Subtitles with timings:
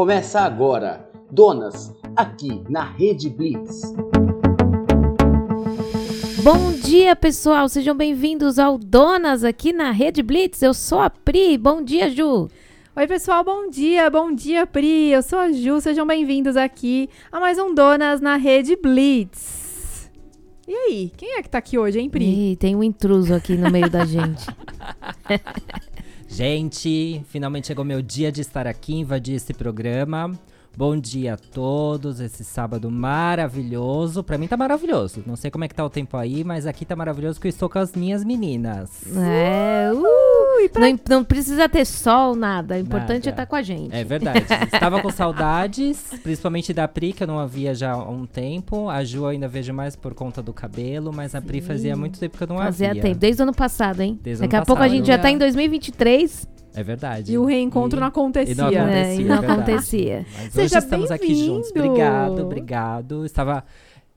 [0.00, 3.82] Começa agora, Donas, aqui na Rede Blitz.
[6.42, 7.68] Bom dia, pessoal.
[7.68, 10.62] Sejam bem-vindos ao Donas aqui na Rede Blitz.
[10.62, 11.58] Eu sou a Pri.
[11.58, 12.48] Bom dia, Ju.
[12.96, 15.10] Oi, pessoal, bom dia, bom dia, Pri.
[15.10, 20.10] Eu sou a Ju, sejam bem-vindos aqui a mais um Donas na Rede Blitz.
[20.66, 22.24] E aí, quem é que tá aqui hoje, hein, Pri?
[22.24, 24.46] Ih, tem um intruso aqui no meio da gente.
[26.32, 30.30] Gente, finalmente chegou meu dia de estar aqui, invadir esse programa.
[30.76, 34.22] Bom dia a todos, esse sábado maravilhoso.
[34.22, 35.24] Pra mim tá maravilhoso.
[35.26, 37.50] Não sei como é que tá o tempo aí, mas aqui tá maravilhoso que eu
[37.50, 39.02] estou com as minhas meninas.
[39.16, 40.39] É, uh,
[40.72, 42.74] pra- não, não precisa ter sol, nada.
[42.76, 43.30] O importante é Nada.
[43.30, 43.94] estar com a gente.
[43.94, 44.44] É verdade.
[44.72, 48.88] Estava com saudades, principalmente da Pri, que eu não a via já há um tempo.
[48.88, 52.18] A Ju eu ainda vejo mais por conta do cabelo, mas a Pri fazia muito
[52.18, 53.02] tempo que eu não Fazia via.
[53.02, 54.18] tempo, desde o ano passado, hein?
[54.22, 57.32] Desde Daqui ano a pouco a gente já tá em 2023 É verdade.
[57.32, 58.54] E o reencontro E- não E acontecia.
[58.54, 58.94] não acontecia.
[58.94, 59.52] É, e é não verdade.
[59.62, 60.26] acontecia.
[60.36, 61.70] Mas Seja hoje estamos aqui juntos.
[61.70, 63.26] Obrigado, obrigado.
[63.26, 63.64] Estava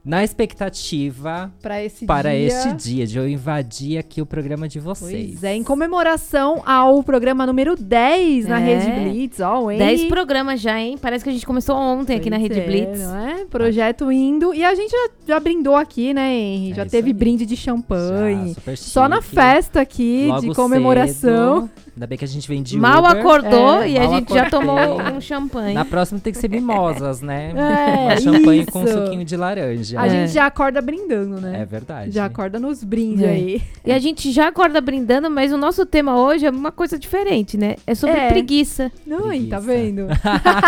[0.05, 2.47] na expectativa Pra esse para dia.
[2.47, 5.31] este dia de eu invadir aqui o programa de vocês.
[5.31, 8.63] Pois é, em comemoração ao programa número 10 na É.
[8.75, 9.77] Rede Blitz, ó, hein?
[9.77, 10.97] 10 programas já, hein?
[11.01, 12.99] Parece que a gente começou ontem aqui na Rede é, Blitz.
[13.01, 13.45] Não é?
[13.45, 14.53] Projeto indo.
[14.53, 16.71] E a gente já, já brindou aqui, né, Henry?
[16.71, 17.13] É já teve aí.
[17.13, 18.53] brinde de Já, champanhe.
[18.55, 21.61] super Só na festa aqui Logo de comemoração.
[21.61, 21.82] cedo.
[21.95, 23.19] Ainda bem que a gente vem de Mal Uber.
[23.19, 24.67] acordou É, e a mal gente já acordei.
[24.67, 25.75] tomou um champanhe.
[25.75, 27.53] Na próxima tem que ser mimosas, né?
[27.55, 28.93] É, Uma champanhe com um isso.
[29.05, 29.99] suquinho de laranja.
[30.01, 30.09] A É.
[30.09, 31.61] gente já acorda brindando, né?
[31.61, 32.09] É verdade.
[32.11, 33.29] Já acorda nos brindes É.
[33.29, 33.61] aí.
[33.85, 37.57] E a gente já acorda brindando, mas o nosso tema hoje é uma coisa diferente,
[37.57, 37.75] né?
[37.85, 38.27] É sobre É.
[38.29, 38.91] preguiça.
[39.05, 39.59] Não, tá Preguiça.
[39.61, 40.07] vendo?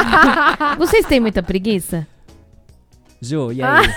[0.77, 2.05] Vocês têm muita preguiça?
[3.19, 3.87] Ju, e aí?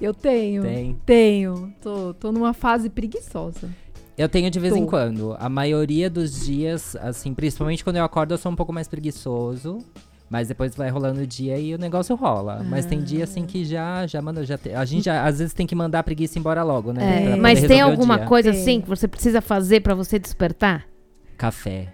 [0.00, 0.62] Eu tenho.
[0.64, 0.96] Tem.
[1.06, 1.72] Tenho.
[1.80, 3.70] Tô, tô numa fase preguiçosa.
[4.16, 5.36] Eu tenho de vez em quando.
[5.38, 9.78] A maioria dos dias, assim, principalmente quando eu acordo, eu sou um pouco mais preguiçoso.
[10.30, 12.64] Mas depois vai rolando o dia e o negócio rola.
[12.66, 15.52] Mas tem dia assim que já, já manda, já te- a gente já, às vezes
[15.52, 17.32] tem que mandar a preguiça embora logo, né?
[17.32, 20.86] É, mas tem alguma coisa assim que você precisa fazer pra você despertar?
[21.36, 21.92] Café.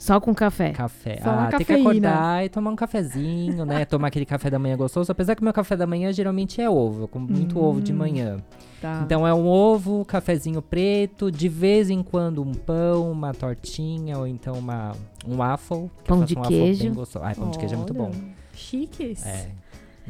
[0.00, 0.70] Só com café.
[0.70, 1.18] Café.
[1.22, 1.90] Só ah, tem que cafeína.
[1.90, 3.84] acordar e tomar um cafezinho, né?
[3.84, 5.12] Tomar aquele café da manhã gostoso.
[5.12, 7.02] Apesar que meu café da manhã geralmente é ovo.
[7.02, 7.64] Eu como muito Hum.
[7.64, 8.38] ovo de manhã.
[8.80, 9.02] Tá.
[9.04, 14.26] Então é um ovo, cafezinho preto, de vez em quando um pão, uma tortinha ou
[14.26, 14.92] então uma,
[15.28, 15.90] um waffle.
[16.06, 16.82] Pão de um waffle queijo.
[16.84, 17.22] Bem gostoso.
[17.22, 18.04] Ai, pão de queijo é muito bom.
[18.04, 19.26] Olha, Chiques.
[19.26, 19.50] É.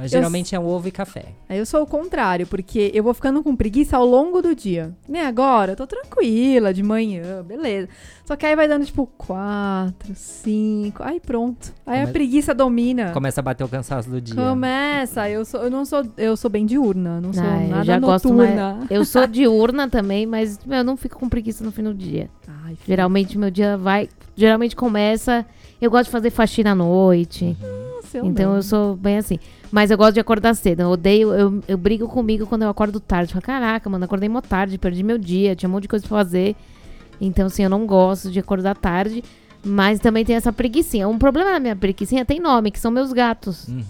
[0.01, 1.27] Mas Eu geralmente é um ovo e café.
[1.49, 4.95] Aí eu sou o contrário, porque eu vou ficando com preguiça ao longo do dia.
[5.09, 7.89] Nem agora, eu tô tranquila, de manhã, beleza.
[8.25, 11.73] Só que aí vai dando tipo quatro, cinco, aí pronto.
[11.85, 13.11] Aí a Come- preguiça domina.
[13.13, 14.35] Começa a bater o cansaço do dia.
[14.37, 17.85] Começa, eu sou, eu não sou, eu sou bem diurna, não sou Ah, eu nada
[17.85, 18.87] já gosto noturna.
[18.89, 22.31] Eu sou diurna também, mas meu, eu não fico com preguiça no fim do dia.
[22.49, 24.09] Ai, filho, Geralmente meu dia vai.
[24.37, 25.45] Geralmente começa.
[25.81, 27.57] Eu gosto de fazer faxina à noite.
[27.61, 28.57] nossa, eu então não.
[28.57, 29.39] eu sou bem assim.
[29.71, 30.81] Mas eu gosto de acordar cedo.
[30.81, 31.33] Eu odeio.
[31.33, 33.33] Eu, eu brigo comigo quando eu acordo tarde.
[33.33, 36.19] Falo, caraca, mano, acordei mó tarde, perdi meu dia, tinha um monte de coisa pra
[36.19, 36.57] fazer.
[37.21, 39.23] Então, assim, eu não gosto de acordar tarde.
[39.63, 41.07] Mas também tem essa preguiçinha.
[41.07, 43.69] Um problema na minha preguiçinha tem nome, que são meus gatos.
[43.69, 43.85] Uhum.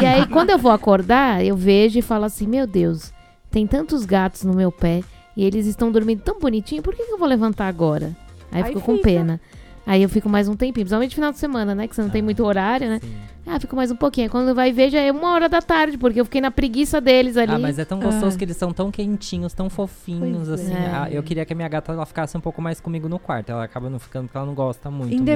[0.00, 3.12] E aí, quando eu vou acordar, eu vejo e falo assim: Meu Deus,
[3.50, 5.02] tem tantos gatos no meu pé
[5.38, 8.16] e eles estão dormindo tão bonitinho, por que, que eu vou levantar agora?
[8.50, 9.40] Aí, Aí fico com pena.
[9.88, 11.88] Aí eu fico mais um tempinho, principalmente no final de semana, né?
[11.88, 13.00] Que você não tem muito horário, né?
[13.02, 13.14] Sim.
[13.46, 14.28] Ah, fico mais um pouquinho.
[14.28, 17.38] Quando vai ver, já é uma hora da tarde, porque eu fiquei na preguiça deles
[17.38, 17.52] ali.
[17.54, 18.38] Ah, mas é tão gostoso Ah.
[18.38, 20.74] que eles são tão quentinhos, tão fofinhos, Pois assim.
[20.74, 20.90] é.
[20.92, 23.48] Ah, eu queria que a minha gata ela ficasse um pouco mais comigo no quarto.
[23.48, 25.34] Ela acaba não ficando porque ela não gosta muito mesmo.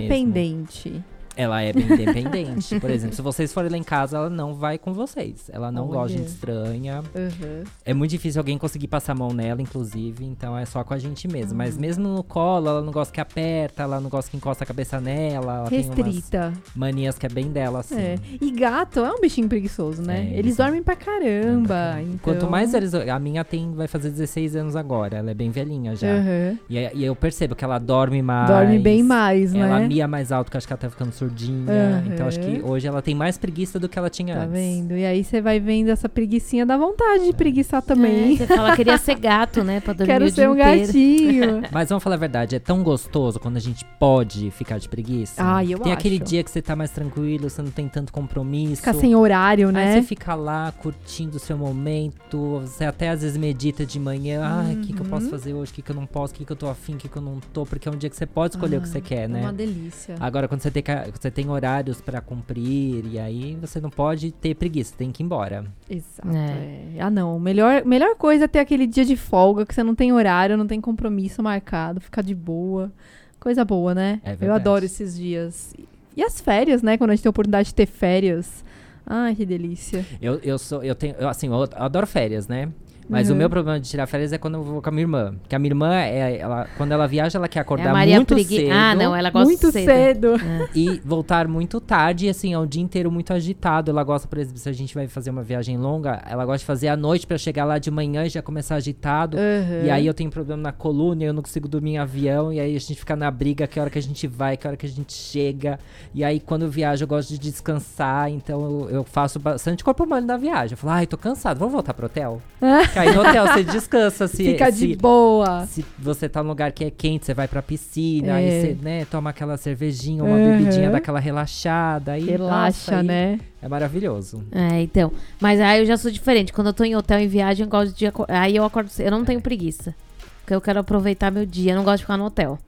[1.37, 2.79] Ela é bem independente.
[2.79, 5.51] Por exemplo, se vocês forem lá em casa, ela não vai com vocês.
[5.53, 6.27] Ela não gosta de Olha.
[6.27, 7.03] estranha.
[7.15, 7.65] Uhum.
[7.85, 10.25] É muito difícil alguém conseguir passar a mão nela, inclusive.
[10.25, 11.55] Então é só com a gente mesmo.
[11.55, 11.59] Hum.
[11.59, 14.67] Mas mesmo no colo, ela não gosta que aperta, ela não gosta que encosta a
[14.67, 15.33] cabeça nela.
[15.33, 16.53] Ela Restrita.
[16.75, 17.99] manias que é bem dela, assim.
[17.99, 18.19] É.
[18.41, 20.31] E gato é um bichinho preguiçoso, né?
[20.33, 22.01] É, eles dormem pra caramba.
[22.01, 22.19] Então...
[22.23, 22.95] Quanto mais eles.
[22.95, 25.19] A minha tem, vai fazer 16 anos agora.
[25.19, 26.09] Ela é bem velhinha já.
[26.09, 26.59] Uhum.
[26.69, 28.49] E, e eu percebo que ela dorme mais.
[28.49, 29.89] Dorme bem mais, Ela né?
[29.89, 31.73] mia mais alto, que acho que ela tá ficando surdinha.
[31.73, 32.05] Aham.
[32.13, 34.53] Então acho que hoje ela tem mais preguiça do que ela tinha Tá antes.
[34.53, 34.97] vendo?
[34.97, 37.27] E aí você vai vendo essa preguicinha, dá vontade É.
[37.27, 38.37] de preguiçar É, também.
[38.37, 39.81] você fala, queria ser gato, né?
[39.81, 40.87] Pra dormir Quero o ser dia um inteiro.
[40.87, 41.63] gatinho.
[41.73, 45.35] Mas vamos falar a verdade, é tão gostoso quando a gente pode ficar de preguiça.
[45.43, 46.25] Ai, eu Tem aquele acho.
[46.25, 48.77] dia que você tá mais tranquilo, você não tem tanto compromisso.
[48.77, 49.93] Ficar sem horário, Aí né?
[49.95, 54.75] você fica lá curtindo o seu momento, você até às vezes medita de manhã, ai,
[54.75, 55.11] o que, que eu Uhum.
[55.11, 56.95] posso fazer hoje, o que, que eu não posso, o que, que eu tô afim,
[56.95, 58.81] o que, que eu não tô, porque é um dia que você pode escolher o
[58.81, 59.41] que você quer, É né?
[59.41, 60.15] uma delícia.
[60.21, 64.33] Agora, quando você tem, ca- você tem horários pra cumprir, e aí você não pode
[64.33, 65.65] ter preguiça, tem que ir embora.
[65.89, 66.29] Exato.
[66.29, 66.97] É.
[66.97, 67.01] é.
[67.01, 67.39] Ah, não.
[67.39, 70.67] Melhor, melhor coisa é ter aquele dia de folga que você não tem horário, não
[70.67, 72.91] tem compromisso marcado, ficar de boa.
[73.39, 74.21] Coisa boa, né?
[74.25, 75.75] É Eu adoro esses dias.
[76.17, 76.97] E as férias, né?
[76.97, 78.65] Quando a gente tem a oportunidade de ter férias.
[79.05, 80.07] Ai, que delícia.
[80.21, 82.69] Eu, eu sou, eu tenho, eu, assim, eu adoro férias, né?
[83.09, 83.35] Mas Uhum.
[83.35, 85.35] o meu problema de tirar férias é quando eu vou com a minha irmã.
[85.43, 88.17] Porque a minha irmã, é, ela, quando ela viaja, ela quer É acordar a Maria
[88.17, 88.57] muito Pregui...
[88.57, 90.39] cedo Ah, não, ela gosta Muito cedo.
[90.39, 90.69] cedo.
[90.75, 92.27] e voltar muito tarde.
[92.27, 93.91] E assim, é um dia inteiro muito agitado.
[93.91, 96.65] Ela gosta, por exemplo, se a gente vai fazer uma viagem longa, ela gosta de
[96.65, 99.37] fazer à noite pra chegar lá de manhã e já começar agitado.
[99.37, 99.85] Uhum.
[99.87, 102.75] E aí eu tenho problema na coluna, eu não consigo dormir em avião, e aí
[102.77, 104.89] a gente fica na briga, que hora que a gente vai, que hora que a
[104.89, 105.79] gente chega.
[106.15, 110.05] E aí quando eu viajo eu gosto de descansar, então eu, eu faço bastante corpo
[110.05, 110.73] humano na viagem.
[110.73, 112.41] Eu falo, ai, tô cansado, vamos voltar pro hotel?
[112.95, 115.67] Aí no hotel você descansa, se, Fica se, de boa.
[115.67, 118.33] se você tá num lugar que é quente, você vai pra piscina, É.
[118.33, 120.59] aí você, né, toma aquela cervejinha, uma Uhum.
[120.59, 122.13] bebidinha, dá aquela relaxada.
[122.13, 123.39] Aí, nossa, Relaxa, aí né?
[123.63, 124.43] É maravilhoso.
[124.53, 125.13] É, então.
[125.41, 126.53] Mas aí eu já sou diferente.
[126.53, 128.07] Quando eu tô em hotel, em viagem, eu gosto de.
[128.29, 128.91] Aí eu acordo.
[128.99, 129.95] Eu não tenho preguiça.
[130.41, 131.73] Porque eu quero aproveitar meu dia.
[131.73, 132.59] Eu não gosto de ficar no hotel.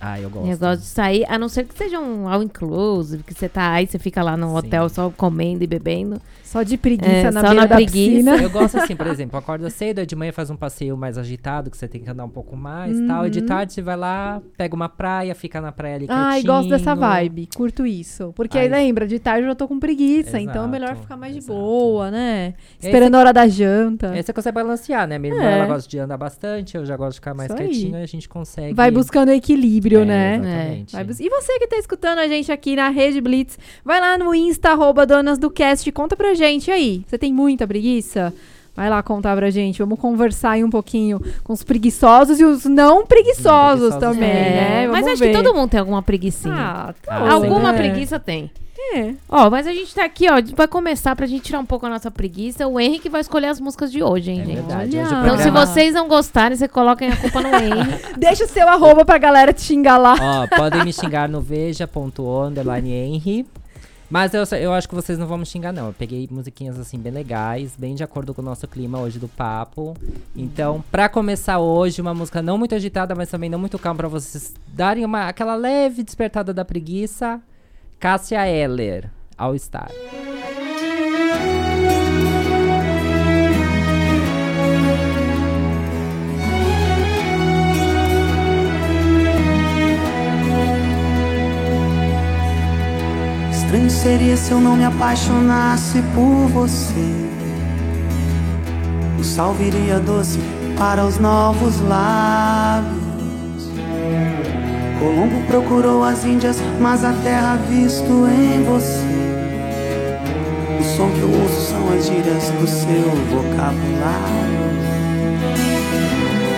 [0.00, 0.48] Ah, eu gosto.
[0.50, 3.72] Eu gosto de sair, a não ser que seja um all inclusive, que você tá
[3.72, 4.56] aí, você fica lá no Sim.
[4.56, 6.20] hotel só comendo e bebendo.
[6.44, 8.10] Só de preguiça É, na só beira na da preguiça.
[8.10, 8.36] piscina.
[8.36, 11.70] Eu gosto assim, por exemplo, acorda cedo, aí de manhã faz um passeio mais agitado,
[11.70, 13.26] que você tem que andar um pouco mais tal.
[13.26, 13.46] E de Uhum.
[13.46, 17.50] tarde você vai lá, pega uma praia, fica na praia ali Ai, gosto dessa vibe.
[17.54, 18.32] Curto isso.
[18.34, 20.40] Porque aí Aí- lembra, de tarde eu já tô com preguiça.
[20.40, 21.52] então é melhor Exato, ficar mais de exato.
[21.58, 22.54] boa, né?
[22.78, 24.10] Esse- Esperando a hora da janta.
[24.12, 25.18] Aí você consegue balancear, né?
[25.18, 25.58] Minha irmã, É.
[25.58, 27.68] ela gosta de andar bastante, eu já gosto de ficar mais Isso aí.
[27.68, 28.72] quietinho, e a gente consegue...
[28.72, 30.34] Vai buscando equilíbrio, É, né?
[30.36, 31.04] Exatamente.
[31.04, 34.34] Bus- E você que tá escutando a gente aqui na Rede Blitz, vai lá no
[34.34, 37.02] Insta, arroba Donas do Cast, conta pra gente aí.
[37.06, 38.32] Você tem muita preguiça?
[38.76, 39.80] Vai lá contar pra gente.
[39.80, 44.50] Vamos conversar aí um pouquinho com os preguiçosos e os não preguiçosos preguiçosos também, também.
[44.52, 44.86] né?
[44.86, 45.42] mas Vamos acho que ver.
[45.42, 46.54] todo mundo tem alguma preguiçinha.
[46.54, 47.78] Ah, todo, Alguma né?
[47.78, 48.48] preguiça tem.
[48.94, 49.12] É.
[49.28, 50.34] Ó, mas a gente tá aqui, ó.
[50.54, 52.66] Vai começar pra gente tirar um pouco a nossa preguiça.
[52.68, 54.54] O Henrique vai escolher as músicas de hoje, hein, É gente?
[54.54, 54.96] verdade.
[54.96, 58.14] Hoje Então, se vocês não gostarem, você coloquem a culpa no Henrique.
[58.16, 60.14] Deixa o seu arroba pra galera te xingar lá.
[60.20, 63.44] Ó, podem me xingar no veja.underline
[64.08, 65.88] Mas eu, eu acho que vocês não vão me xingar, não.
[65.88, 69.26] Eu peguei musiquinhas, assim, bem legais, bem de acordo com o nosso clima hoje do
[69.26, 69.96] papo.
[70.36, 74.08] Então, pra começar hoje, uma música não muito agitada, mas também não muito calma, pra
[74.08, 77.40] vocês darem uma, aquela leve despertada da preguiça.
[78.00, 79.90] Cássia Eller, All Star.
[93.50, 97.28] Estranho seria se eu não me apaixonasse por você.
[99.18, 100.38] O sal viria doce
[100.78, 103.07] para os novos lábios.
[104.98, 109.28] Colombo procurou as Índias, mas a terra visto em você.
[110.80, 114.58] O som que eu ouço são as gírias do seu vocabulário.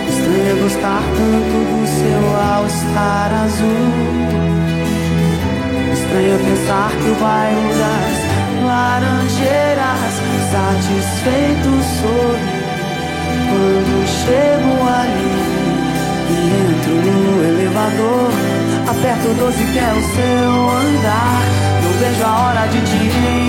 [0.09, 4.41] Estranho é gostar tanto do seu all-star azul.
[5.93, 10.13] Estranho pensar que o bairro das laranjeiras
[10.51, 12.61] satisfeito sorri
[13.49, 15.60] quando chego ali
[16.41, 18.31] entro no elevador.
[18.89, 21.41] Aperto o 12 que é o seu andar.
[21.83, 22.95] Não vejo a hora de te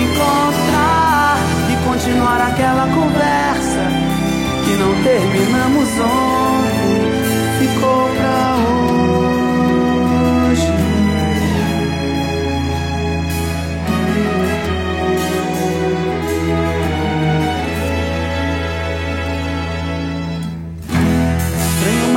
[0.03, 1.37] encontrar
[1.71, 3.83] e continuar aquela conversa
[4.65, 6.42] que não terminamos ontem.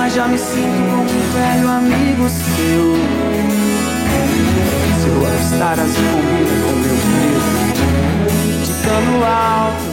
[0.07, 2.95] Mas já me sinto como um velho amigo seu.
[5.03, 7.43] Seu estar azul combina com meu medo
[8.65, 9.85] de cano alto.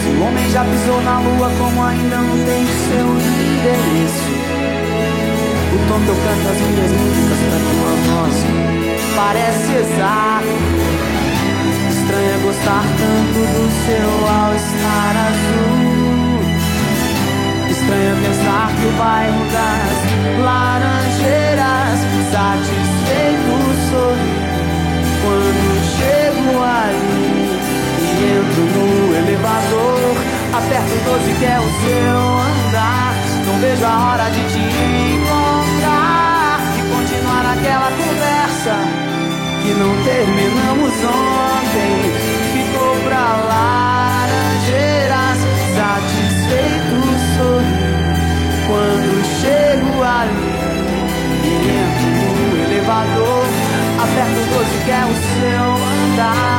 [0.00, 4.32] Se o homem já pisou na lua, como ainda não tem seu endereço.
[5.74, 8.36] O tom que eu canto as minhas músicas pra tua voz
[9.16, 10.56] parece exato.
[11.90, 15.99] Estranho é gostar tanto do seu all-star azul.
[17.90, 19.98] Estranho pensar que o bairro das
[20.44, 21.98] laranjeiras
[22.30, 23.54] satisfeito
[23.90, 24.38] sorri
[25.24, 25.66] quando
[25.98, 27.50] chego ali
[27.98, 30.14] e entro no elevador.
[30.54, 32.14] Aperto o 12 que é o seu
[32.68, 33.12] andar.
[33.46, 34.62] Não vejo a hora de te
[35.16, 38.74] encontrar e continuar aquela conversa
[39.62, 41.90] que não terminamos ontem.
[42.52, 43.79] Ficou pra laranjeiras
[53.04, 53.46] no elevador.
[54.02, 55.74] Aperto o 12 que é o seu
[56.12, 56.49] andar.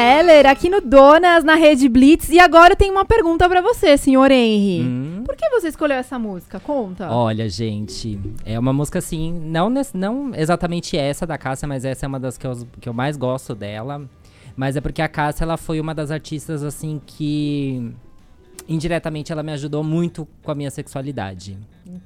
[0.00, 2.30] Cássia Eller, aqui no Donas, na Rede Blitz.
[2.30, 4.82] E agora eu tenho uma pergunta pra você, senhor Henry.
[4.82, 5.22] Hum.
[5.24, 6.58] Por que você escolheu essa música?
[6.58, 7.10] Conta.
[7.10, 12.08] Olha, gente, é uma música assim, não, não exatamente essa da Cássia, mas essa é
[12.08, 14.08] uma das que eu, que eu mais gosto dela.
[14.56, 17.92] Mas é porque a Cássia, ela foi uma das artistas, assim, que
[18.68, 21.58] indiretamente ela me ajudou muito com a minha sexualidade.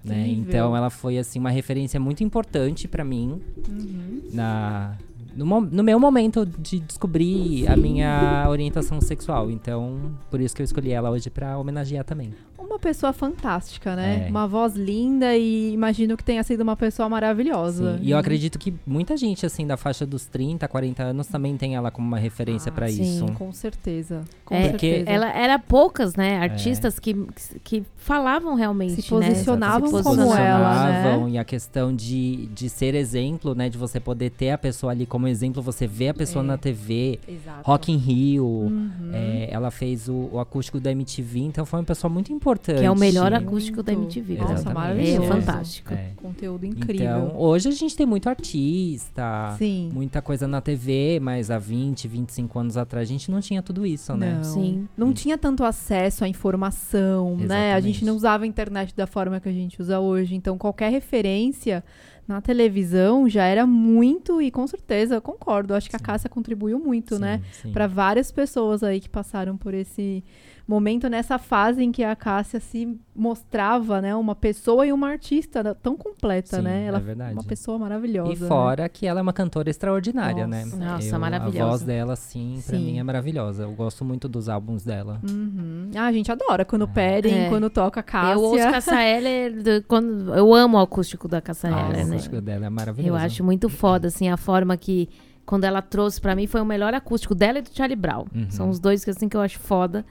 [0.04, 0.28] Né?
[0.28, 3.40] Então ela foi, assim, uma referência muito importante pra mim
[4.32, 4.96] na...
[5.36, 9.50] No, no meu momento de descobrir a minha orientação sexual.
[9.50, 12.32] Então, por isso que eu escolhi ela hoje pra homenagear também.
[12.56, 14.24] Uma pessoa fantástica, né?
[14.26, 14.30] É.
[14.30, 17.98] Uma voz linda e imagino que tenha sido uma pessoa maravilhosa.
[17.98, 21.56] Sim, E eu acredito que muita gente, assim, da faixa dos 30, 40 anos também
[21.56, 23.26] tem ela como uma referência pra sim, isso.
[23.32, 24.22] Com certeza.
[24.44, 25.10] Com É, Porque certeza.
[25.10, 26.38] Ela era poucas, né?
[26.38, 27.14] Artistas que,
[27.62, 29.02] que falavam realmente.
[29.02, 29.28] Se né?
[29.28, 30.92] posicionavam Se como ela, né?
[31.02, 33.68] posicionavam, E a questão de, de ser exemplo, né?
[33.68, 36.46] De você poder ter a pessoa ali como exemplo, você vê a pessoa É.
[36.46, 37.62] na TV, Exato.
[37.64, 38.44] Rock in Rio.
[38.44, 39.10] Uhum.
[39.12, 42.43] é, ela fez o, o acústico da MTV, então foi uma pessoa muito importante.
[42.80, 43.92] Que é o melhor acústico da.
[43.92, 44.36] MTV.
[44.36, 44.74] Nossa, Exatamente.
[44.74, 45.22] maravilhoso.
[45.22, 45.94] É fantástico.
[45.94, 46.10] É.
[46.16, 47.06] Conteúdo incrível.
[47.06, 49.90] Então, hoje a gente tem muito artista, Sim.
[49.92, 53.86] muita coisa na TV, mas há 20, 25 anos atrás a gente não tinha tudo
[53.86, 54.34] isso, né?
[54.36, 54.44] Não.
[54.44, 54.88] Sim.
[54.96, 57.72] Não tinha tanto acesso à informação, né?
[57.74, 58.04] A gente Exatamente.
[58.04, 60.34] não usava a internet da forma que a gente usa hoje.
[60.34, 61.82] Então, qualquer referência
[62.26, 65.74] na televisão já era muito, e com certeza, eu concordo.
[65.74, 67.42] Acho que a Cássia contribuiu muito, Sim, né?
[67.52, 67.72] sim.
[67.72, 70.24] Para várias pessoas aí que passaram por esse
[70.66, 74.14] momento, nessa fase em que a Cássia se mostrava, né?
[74.16, 76.84] Uma pessoa e uma artista tão completa, Sim, né?
[76.84, 77.32] é Ela verdade.
[77.34, 78.32] uma pessoa maravilhosa.
[78.32, 78.48] E né?
[78.48, 80.64] fora que ela é uma cantora extraordinária, né?
[80.64, 80.76] Nossa.
[80.76, 81.64] Nossa, Eu- maravilhosa.
[81.64, 82.84] A voz dela, sim, pra Sim.
[82.84, 83.64] mim é maravilhosa.
[83.64, 85.20] Eu gosto muito dos álbuns dela.
[85.28, 85.90] Uhum.
[85.96, 87.48] Ah, a gente adora quando pedem, É.
[87.48, 88.32] quando toca a Cássia.
[88.34, 92.08] Eu ouço Cassa Heller, do- quando, eu amo o acústico da Cassa Ah, Heller, o
[92.08, 92.12] né?
[92.14, 93.08] acústico dela é maravilhoso.
[93.08, 95.08] Eu acho muito foda, assim, a forma que,
[95.46, 98.26] quando ela trouxe pra mim, foi o melhor acústico dela e do Charlie Brown.
[98.34, 98.50] Uhum.
[98.50, 100.04] São os dois que, assim, que eu acho foda.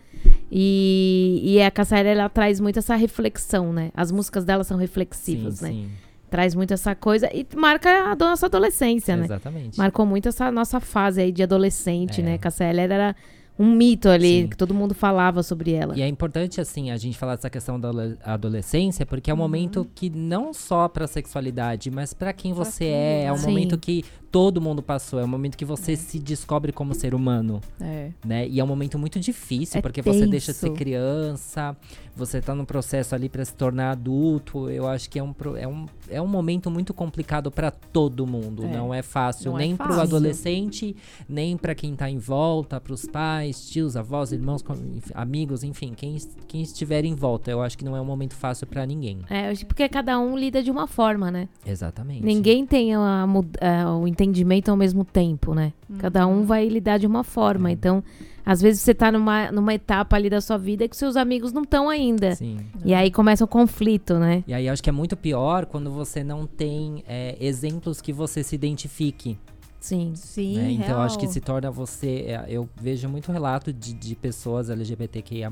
[0.52, 3.92] E, e a Cassa Heller, ela traz muito essa reflexão, né?
[3.96, 5.72] As músicas dela são reflexivas, sim, né?
[5.72, 5.90] Sim,
[6.30, 9.26] Traz muito essa coisa e marca a nossa adolescência, né?
[9.26, 9.78] exatamente.
[9.78, 12.24] Marcou muito essa nossa fase aí de adolescente, É.
[12.24, 12.38] né?
[12.40, 13.16] Cassa Heller era
[13.58, 14.48] um mito ali, Sim.
[14.48, 15.98] que todo mundo falava sobre ela.
[15.98, 19.38] E é importante, assim, a gente falar dessa questão da ado- adolescência, porque Uhum.
[19.38, 23.24] é um momento que não só pra sexualidade, mas pra quem Pra você tudo, é.
[23.26, 23.42] É um né?
[23.42, 23.48] Sim.
[23.48, 25.20] momento que todo mundo passou.
[25.20, 28.10] É um momento que você se descobre como ser humano, É.
[28.26, 28.48] né?
[28.48, 30.76] E é um momento muito difícil, É porque você deixa de ser tenso.
[30.78, 31.78] criança,
[32.16, 34.68] você tá no processo ali pra se tornar adulto.
[34.72, 38.26] Eu acho que é um, pro- é um, é um momento muito complicado pra todo
[38.26, 38.66] mundo.
[38.66, 38.68] É.
[38.76, 40.02] Não é fácil, Não é nem pro fácil.
[40.02, 40.96] adolescente,
[41.30, 44.64] nem pra quem tá em volta, pros pais, tios, avós, irmãos,
[45.14, 47.52] amigos, enfim, quem, quem estiver em volta.
[47.52, 49.20] Eu acho que não é um momento fácil pra ninguém.
[49.30, 51.48] É, acho- porque cada um lida de uma forma, né?
[51.66, 52.24] Exatamente.
[52.26, 53.26] Ninguém tem a
[53.62, 55.74] a- o entendimento ao mesmo tempo, né?
[56.00, 57.72] Cada um vai lidar de uma forma.
[57.72, 58.04] Então,
[58.46, 61.62] às vezes você tá numa, numa etapa ali da sua vida que seus amigos não
[61.64, 62.36] estão ainda.
[62.36, 62.58] Sim.
[62.84, 64.44] E aí começa o conflito, né?
[64.48, 68.12] E aí eu acho que é muito pior quando você não tem é, exemplos que
[68.12, 69.38] você se identifique.
[69.84, 70.14] Sim.
[70.16, 70.72] Sim, né?
[70.72, 72.24] Então acho que se torna você.
[72.28, 75.50] é, Eu vejo muito relato de, de pessoas LGBTQIA,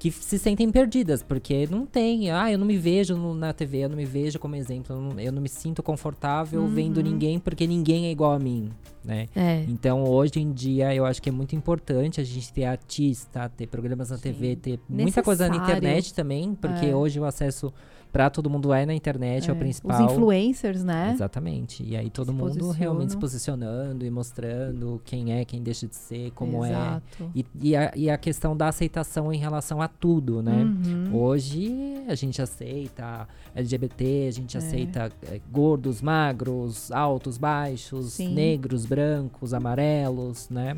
[0.00, 2.28] que se sentem perdidas, porque não tem.
[2.32, 5.00] Ah, eu não me vejo no- na TV, eu não me vejo como exemplo, eu
[5.00, 6.66] não, eu não me sinto confortável Uhum.
[6.74, 8.68] vendo ninguém, porque ninguém é igual a mim,
[9.04, 9.28] né?
[9.36, 9.64] É.
[9.68, 13.68] Então, hoje em dia, eu acho que é muito importante a gente ter artista, ter
[13.68, 15.78] programas na TV, ter muita coisa na Necessário.
[15.78, 16.94] internet também, porque É.
[16.96, 17.72] hoje o acesso
[18.16, 20.06] pra todo mundo é na internet, é, o É, principal.
[20.06, 21.10] Os influencers, né?
[21.12, 21.82] Exatamente.
[21.84, 22.72] E aí todo Se mundo posicionam.
[22.74, 26.70] realmente se posicionando e mostrando quem é, quem deixa de ser, como é.
[26.70, 27.30] Exato.
[27.34, 30.64] E, e, a, e a questão da aceitação em relação a tudo, né?
[30.64, 31.14] Uhum.
[31.14, 34.58] Hoje a gente aceita LGBT, a gente É.
[34.60, 38.32] aceita eh, gordos, magros, altos, baixos, Sim.
[38.32, 40.76] negros, brancos, amarelos, né?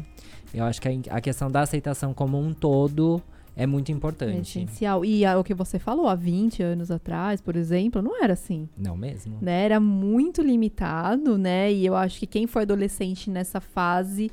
[0.52, 3.23] Eu acho que a, a questão da aceitação como um todo
[3.59, 4.59] é muito É importante.
[4.59, 5.05] essencial.
[5.05, 8.69] E a- o que você falou, há 20 anos atrás, por exemplo, não era assim.
[8.79, 9.37] Não mesmo?
[9.43, 9.65] Né?
[9.65, 11.73] Era muito limitado, né?
[11.73, 14.31] E eu acho que quem foi adolescente nessa fase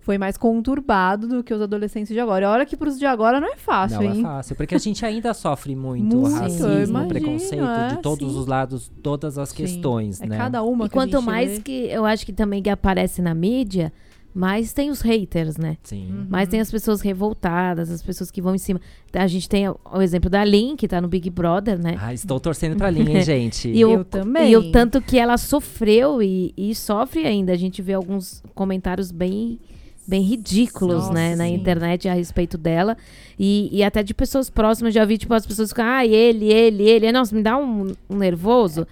[0.00, 2.44] foi mais conturbado do que os adolescentes de agora.
[2.44, 4.20] E olha que pros de agora não é fácil, Não hein?
[4.20, 8.30] é fácil, porque a gente ainda sofre muito, Muito, racismo, imagino, preconceito é, de todos
[8.32, 8.38] sim.
[8.38, 9.56] os lados, todas as Sim.
[9.56, 10.36] questões, É né?
[10.36, 11.60] cada uma E que a quanto gente mais lê.
[11.60, 13.90] que eu acho que também que aparece na mídia,
[14.34, 15.76] mais tem os haters, né?
[15.84, 16.10] Sim.
[16.10, 16.26] Uhum.
[16.28, 18.80] Mais tem as pessoas revoltadas, as pessoas que vão em cima.
[19.12, 21.96] A gente tem o, exemplo da Lin, que tá no Big Brother, né?
[22.00, 23.68] Ah, estou torcendo pra linha, hein, gente?
[23.68, 24.50] E o, Eu também.
[24.50, 27.52] E o tanto que ela sofreu e, e sofre ainda.
[27.52, 29.60] A gente vê alguns comentários bem,
[30.04, 31.54] bem ridículos, Nossa, né, na sim.
[31.54, 32.96] internet a respeito dela.
[33.38, 36.82] E, e até de pessoas próximas, já vi, tipo, as pessoas ficam, ah, ele, ele,
[36.82, 37.12] ele.
[37.12, 38.84] Nossa, me dá um, um nervoso.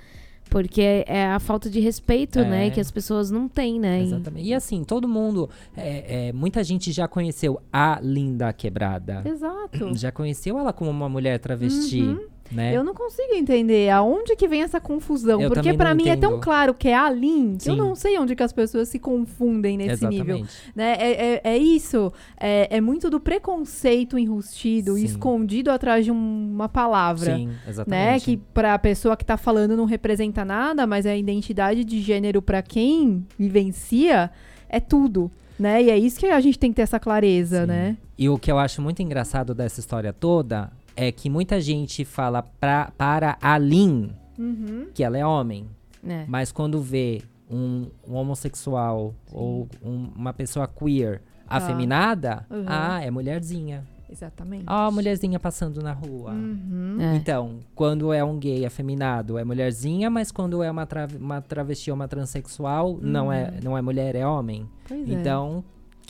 [0.53, 2.45] Porque é a falta de respeito, É.
[2.45, 2.71] né?
[2.71, 4.01] Que as pessoas não têm, né?
[4.01, 4.47] E- Exatamente.
[4.49, 5.49] E assim, todo mundo.
[5.77, 9.23] é, é, muita gente já conheceu a Linda Quebrada.
[9.25, 9.97] Exato.
[9.97, 12.17] Já conheceu ela como uma mulher travesti,
[12.55, 12.77] né?
[12.77, 15.41] Eu não consigo entender aonde que vem essa confusão.
[15.41, 16.43] Eu porque não mim é tão entendo.
[16.43, 19.77] claro que é a Lin, que eu não sei onde que as pessoas se confundem
[19.77, 20.37] nesse nível.
[20.37, 20.73] Exatamente.
[20.75, 20.97] Né?
[20.99, 22.13] É, é, é isso.
[22.39, 25.07] É, é muito do preconceito enrustido, e Sim.
[25.07, 27.37] escondido atrás de um- uma palavra.
[27.37, 27.55] Sim, Né?
[27.69, 28.25] exatamente.
[28.25, 32.63] Que pra pessoa que tá falando não representa nada, mas a identidade de gênero pra
[32.63, 34.31] quem vivencia
[34.69, 35.31] é tudo.
[35.59, 35.83] Né?
[35.85, 37.67] E é isso que a gente tem que ter essa clareza, Sim.
[37.69, 37.97] né?
[38.19, 42.43] E o que eu acho muito engraçado dessa história toda é que muita gente fala
[42.43, 44.87] pra, para a Lin Uhum.
[44.95, 45.67] que ela é homem.
[46.07, 46.25] É.
[46.27, 52.65] Mas quando vê um, um homossexual ou um- uma pessoa queer afeminada, Uhum.
[52.67, 53.85] ah, é mulherzinha.
[54.11, 54.65] Exatamente.
[54.69, 56.33] Ó, a mulherzinha passando na rua.
[56.33, 56.99] Uhum.
[57.01, 57.17] É.
[57.17, 61.91] Então, quando é um gay afeminado, é mulherzinha, mas quando é uma, tra uma travesti
[61.91, 64.69] ou uma transexual, não, é, não é mulher, é homem.
[64.87, 65.13] Pois é.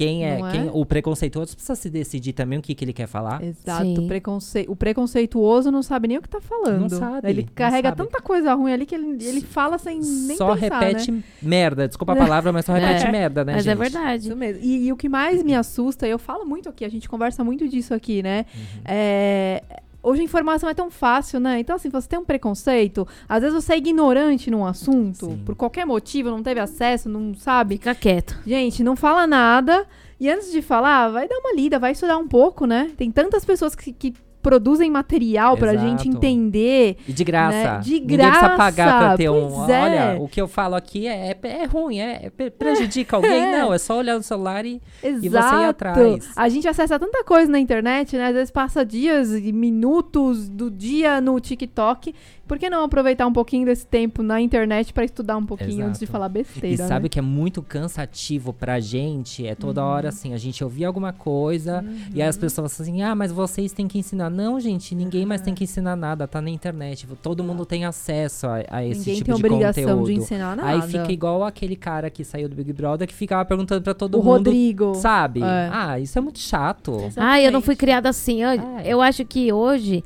[0.05, 0.51] Quem é, é?
[0.51, 3.43] quem o preconceituoso precisa se decidir também o que, que ele quer falar.
[3.43, 3.85] Exato.
[3.85, 4.07] Sim.
[4.07, 4.65] Preconce...
[4.69, 6.81] O preconceituoso não sabe nem o que tá falando.
[6.81, 8.03] Não sabe, Ele não carrega sabe.
[8.03, 11.23] tanta coisa ruim ali que ele, ele fala sem nem só pensar, repete né?
[11.41, 11.87] merda.
[11.89, 13.11] Desculpa a palavra, mas só repete É.
[13.13, 13.73] merda, né, Mas gente?
[13.73, 14.27] é verdade.
[14.29, 14.63] Isso mesmo.
[14.63, 17.69] E, e o que mais me assusta, eu falo muito aqui, a gente conversa muito
[17.69, 18.45] disso aqui, né?
[18.55, 18.63] Uhum.
[18.85, 19.63] É,
[20.03, 21.61] Hoje a informação é tão fácil, né?
[21.61, 25.43] Então, assim, você tem um preconceito, às vezes você é ignorante num assunto, Sim.
[25.45, 27.77] por qualquer motivo, não teve acesso, não sabe.
[27.77, 28.39] Fica quieto.
[28.45, 29.87] Gente, não fala nada.
[30.19, 32.91] E antes de falar, vai dar uma lida, vai estudar um pouco, né?
[32.97, 35.89] Tem tantas pessoas que, que produzem material pra Exato.
[35.89, 36.97] gente entender.
[37.07, 37.75] E de graça.
[37.75, 37.81] Né?
[37.81, 39.49] De Ninguém precisa graça, pagar pra ter um.
[39.51, 39.83] pois é.
[39.83, 43.33] Olha, o que eu falo aqui é, é, é ruim, é, é pre- prejudica alguém.
[43.53, 43.59] É.
[43.61, 44.81] Não, é só olhar no celular e.
[45.03, 45.49] Exato.
[45.57, 46.31] você ir atrás.
[46.37, 48.27] A gente acessa tanta coisa na internet, né?
[48.27, 52.15] Às vezes passa dias e minutos do dia no TikTok.
[52.53, 55.99] Por que não aproveitar um pouquinho desse tempo na internet pra estudar um pouquinho antes
[55.99, 56.13] de Exato.
[56.13, 56.87] falar E besteira?
[56.87, 57.09] sabe né?
[57.09, 59.47] que é muito cansativo pra gente?
[59.47, 61.83] É toda hora assim, a gente ouvir alguma coisa
[62.15, 64.29] e aí as pessoas falam assim: ah, mas vocês têm que ensinar.
[64.29, 67.09] Não, gente, ninguém mais tem que ensinar nada, tá na internet.
[67.23, 70.07] Todo mundo tem acesso a, a esse Ninguém tipo tem de obrigação conteúdo.
[70.07, 70.69] de ensinar nada.
[70.69, 74.17] Aí fica igual aquele cara que saiu do Big Brother que ficava perguntando pra todo
[74.17, 74.51] o mundo.
[74.51, 74.95] Rodrigo.
[74.97, 75.41] Sabe?
[75.41, 75.71] É.
[75.73, 76.99] Ah, isso é muito chato.
[77.17, 78.43] Ah, eu não fui criada assim.
[78.43, 78.83] Eu, É.
[78.85, 80.05] eu acho que hoje,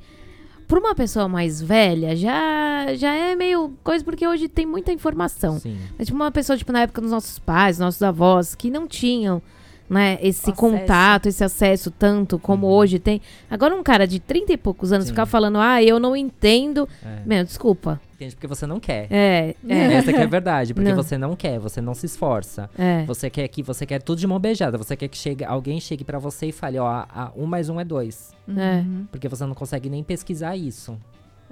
[0.67, 5.59] pra uma pessoa mais velha, já, já é meio coisa, porque hoje tem muita informação.
[5.59, 5.77] Sim.
[5.99, 9.41] Mas tipo, uma pessoa, tipo, na época dos nossos pais, nossos avós, que não tinham,
[9.89, 10.57] né, esse Acesso.
[10.57, 13.21] contato, esse acesso tanto como hoje tem.
[13.51, 15.13] Agora um cara de 30 e poucos anos Sim.
[15.13, 16.89] ficar falando, ah, eu não entendo.
[17.05, 17.21] É.
[17.25, 18.01] Meu, desculpa.
[18.17, 18.35] Entende?
[18.35, 19.09] Porque você não quer.
[19.13, 20.97] É, é, Essa que é a verdade, porque Não.
[20.97, 22.71] você não quer, você não se esforça.
[22.79, 23.05] é.
[23.05, 24.79] Você quer que você quer tudo de mão beijada.
[24.79, 27.69] Você quer que chegue, alguém chegue pra você e fale, ó, a, a- um mais
[27.69, 28.33] um é dois.
[28.49, 28.79] é.
[28.81, 29.07] Uhum.
[29.13, 30.99] Porque você não consegue nem pesquisar isso.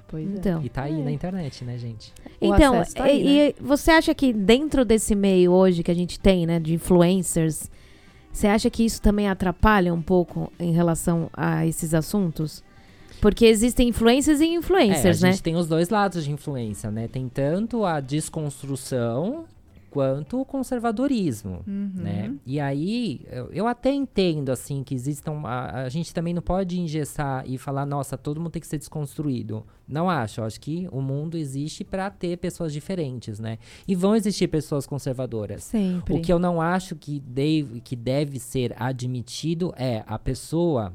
[0.07, 0.33] Pois é.
[0.37, 0.61] Então.
[0.63, 2.11] E tá aí na internet, né, gente?
[2.41, 5.95] O Então, tá aí, e, e você acha que dentro desse meio hoje que a
[5.95, 7.69] gente tem, né, de influencers,
[8.31, 12.63] você acha que isso também atrapalha um pouco em relação a esses assuntos?
[13.25, 15.31] Porque existem influencers e é, a influencers, né?
[15.31, 17.07] gente tem os dois lados de influência, né?
[17.07, 19.45] Tem tanto a desconstrução
[19.89, 21.89] quanto o conservadorismo, Uhum.
[21.95, 22.35] né?
[22.45, 25.41] E aí, eu, eu até entendo, assim, que existam...
[25.43, 28.77] A, a gente também não pode engessar e falar, nossa, todo mundo tem que ser
[28.77, 29.65] desconstruído.
[29.87, 30.41] Não acho.
[30.41, 33.57] Eu acho que o mundo existe pra ter pessoas diferentes, né?
[33.87, 35.63] E vão existir pessoas conservadoras.
[35.63, 36.13] Sempre.
[36.13, 40.93] O que eu não acho que deve, que deve ser admitido é a pessoa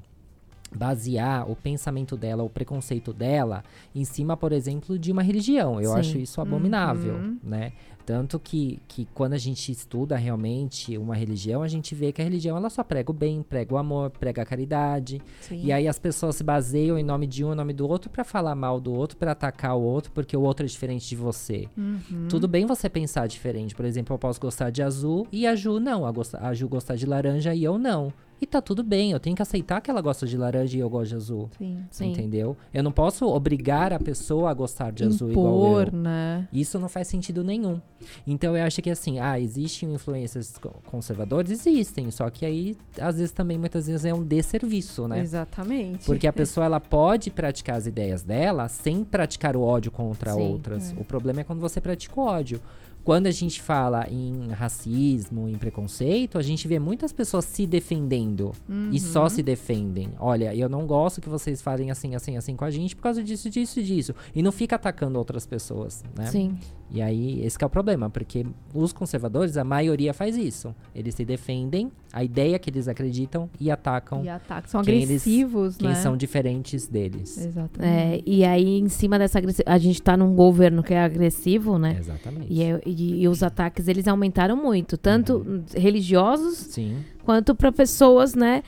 [0.74, 3.62] basear o pensamento dela, o preconceito dela,
[3.94, 5.80] em cima, por exemplo, de uma religião.
[5.80, 5.98] Eu Sim.
[5.98, 7.38] acho isso abominável, Uhum.
[7.42, 7.72] né?
[8.06, 12.24] Tanto que, que quando a gente estuda realmente uma religião, a gente vê que a
[12.24, 15.22] religião ela só prega o bem, prega o amor, prega a caridade.
[15.42, 15.60] Sim.
[15.62, 18.24] E aí as pessoas se baseiam em nome de um, em nome do outro, pra
[18.24, 21.68] falar mal do outro, pra atacar o outro, porque o outro é diferente de você.
[21.76, 22.26] Uhum.
[22.28, 23.76] Tudo bem você pensar diferente.
[23.76, 26.04] Por exemplo, eu posso gostar de azul e a Ju não.
[26.04, 28.12] A, gosta- a Ju gostar de laranja e eu não.
[28.40, 30.88] E tá tudo bem, eu tenho que aceitar que ela gosta de laranja e eu
[30.88, 31.50] gosto de azul.
[31.58, 31.84] Sim.
[31.90, 32.12] Sim.
[32.12, 32.56] Entendeu?
[32.72, 35.82] Eu não posso obrigar a pessoa a gostar de azul igual eu.
[35.82, 36.48] Impor, né?
[36.52, 37.80] Isso não faz sentido nenhum.
[38.26, 41.50] Então eu acho que assim, ah, existem influências co- conservadores?
[41.50, 42.10] Existem.
[42.10, 45.20] Só que aí, às vezes, também, muitas vezes, é um desserviço, né?
[45.20, 46.06] Exatamente.
[46.06, 50.52] Porque a pessoa ela pode praticar as ideias dela sem praticar o ódio contra Sim,
[50.52, 50.94] outras.
[50.98, 52.60] O problema é quando você pratica o ódio.
[53.10, 58.52] Quando a gente fala em racismo, em preconceito, a gente vê muitas pessoas se defendendo
[58.92, 60.12] e só se defendem.
[60.16, 63.20] Olha, eu não gosto que vocês falem assim, assim, assim com a gente por causa
[63.20, 64.14] disso, disso e disso.
[64.32, 66.26] E não fica atacando outras pessoas, né?
[66.26, 66.56] Sim.
[66.92, 70.74] E aí, esse que é o problema, porque os conservadores, a maioria faz isso.
[70.94, 75.04] Eles se defendem, a ideia que eles acreditam e atacam E ataques são quem eles-
[75.08, 75.94] agressivos, quem né?
[75.94, 77.38] são diferentes deles.
[77.38, 77.80] Exatamente.
[77.92, 81.78] É, e aí, em cima dessa agressividade, a gente tá num governo que é agressivo,
[81.78, 81.96] né?
[81.98, 82.46] Exatamente.
[82.52, 84.96] E, é- e- e os ataques, eles aumentaram muito.
[84.98, 85.62] Tanto Uhum.
[85.76, 88.62] religiosos, Sim, quanto para pessoas, né?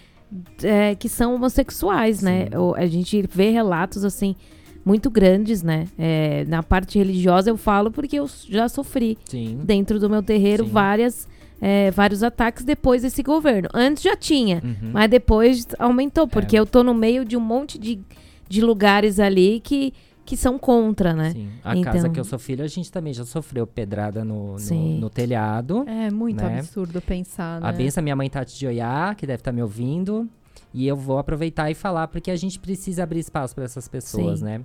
[0.63, 2.47] é, que são homossexuais, né?
[2.51, 2.57] Sim.
[2.57, 4.35] O- A gente vê relatos, assim,
[4.85, 5.87] muito grandes, né?
[5.99, 9.59] É, na parte religiosa eu falo porque eu já sofri sim.
[9.63, 10.71] dentro do meu terreiro Sim.
[10.71, 11.29] várias,
[11.61, 13.69] é, vários ataques depois desse governo.
[13.73, 14.91] Antes já tinha, Uhum.
[14.93, 16.61] mas depois aumentou, porque É.
[16.61, 18.01] eu tô no meio de um monte de,
[18.49, 19.93] de lugares ali que,
[20.25, 21.31] que são contra, né?
[21.31, 21.49] Sim.
[21.65, 24.99] A Então- casa que eu sou filho, a gente também já sofreu pedrada no, no,
[25.01, 25.85] no telhado.
[25.87, 26.59] É muito Né?
[26.59, 27.69] absurdo pensar, né?
[27.69, 30.29] A benção, minha mãe Tati de Oiá, que deve estar me ouvindo.
[30.75, 34.39] E eu vou aproveitar e falar, porque a gente precisa abrir espaço para essas pessoas,
[34.39, 34.45] Sim.
[34.47, 34.61] né?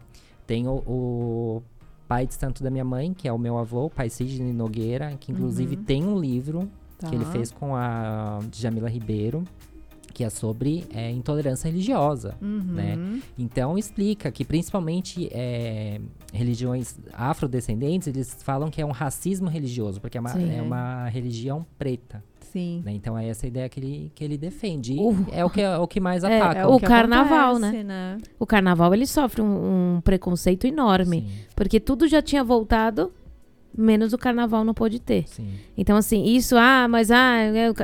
[0.45, 1.63] Tem o, o
[2.07, 5.15] pai de santo da minha mãe, que é o meu avô, o pai Sidney Nogueira,
[5.19, 5.83] que inclusive Uhum.
[5.83, 7.09] tem um livro Tá.
[7.09, 9.43] que ele fez com a Jamila Ribeiro,
[10.13, 12.35] que é sobre é, intolerância religiosa.
[12.41, 12.63] Uhum.
[12.73, 13.21] né?
[13.37, 16.01] Então explica que principalmente é,
[16.33, 21.63] religiões afrodescendentes, eles falam que é um racismo religioso, porque é uma, é uma religião
[21.77, 22.23] preta.
[22.59, 22.81] Sim.
[22.85, 22.91] né?
[22.93, 24.95] Então é essa ideia que ele, que ele defende.
[24.99, 26.67] O- É o que, é o que mais É, ataca.
[26.67, 28.17] o que carnaval, acontece, né?
[28.39, 31.21] O carnaval, ele sofre um, um preconceito enorme.
[31.21, 33.11] Sim, Porque tudo já tinha voltado,
[33.77, 35.27] menos o carnaval não pôde ter.
[35.27, 35.47] sim.
[35.77, 37.75] Então, assim, isso, ah, mas ah, é, o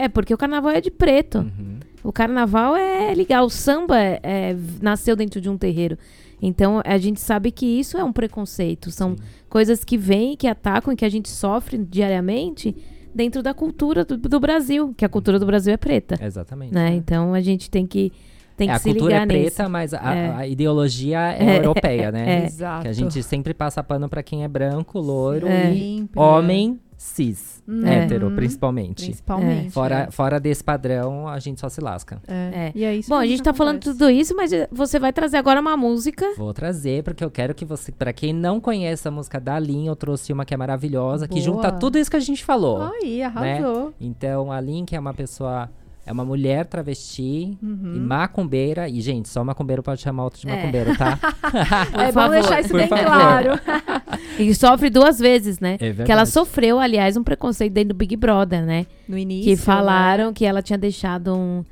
[0.00, 1.38] é porque o carnaval é de preto.
[1.38, 1.78] Uhum.
[2.04, 3.44] O carnaval é legal.
[3.46, 5.98] O samba é- é- nasceu dentro de um terreiro.
[6.40, 8.92] Então, a gente sabe que isso é um preconceito.
[8.92, 9.22] São Sim.
[9.48, 12.76] coisas que vêm, que atacam e que a gente sofre diariamente
[13.14, 14.94] dentro da cultura do, do Brasil.
[14.96, 16.16] Que a cultura do Brasil é preta.
[16.22, 16.72] Exatamente.
[16.74, 16.94] Né?
[16.94, 18.12] Então, a gente tem que,
[18.56, 19.54] tem É, que a se cultura ligar é nisso.
[19.56, 20.30] preta, mas a, É.
[20.34, 21.58] a ideologia é, É.
[21.58, 22.42] europeia, né?
[22.42, 22.46] É.
[22.46, 22.82] Exato.
[22.82, 25.72] Que a gente sempre passa pano pra quem é branco, loiro É.
[25.72, 27.62] e homem cis.
[27.66, 27.86] Hum.
[27.86, 28.34] Hétero, Uhum.
[28.34, 29.04] principalmente.
[29.04, 29.70] Principalmente.
[29.70, 32.20] Fora, fora desse padrão, a gente só se lasca.
[32.26, 32.32] É.
[32.34, 32.72] É.
[32.74, 33.96] E é isso Bom, a gente que tá falando acontece.
[33.98, 36.26] tudo isso, mas você vai trazer agora uma música.
[36.36, 37.92] Vou trazer, porque eu quero que você.
[37.92, 41.34] Pra quem não conhece a música da Lin, eu trouxe uma que é maravilhosa, que
[41.34, 41.44] Boa.
[41.44, 42.82] junta tudo isso que a gente falou.
[43.00, 43.94] Aí, arrasou.
[44.00, 45.70] Então, a Lin, que é uma pessoa.
[46.08, 47.92] É uma mulher travesti Uhum.
[47.96, 48.88] e macumbeira.
[48.88, 50.56] E, gente, só macumbeiro pode chamar outro de É.
[50.56, 51.18] macumbeiro, tá?
[51.92, 53.04] Por é bom deixar isso por bem favor.
[53.04, 53.50] claro.
[54.38, 55.74] E sofre duas vezes, né?
[55.74, 56.06] É verdade.
[56.06, 58.86] que ela sofreu, aliás, um preconceito dentro do Big Brother, né?
[59.08, 59.44] No início.
[59.44, 59.56] que né?
[59.56, 61.64] falaram que ela tinha deixado um.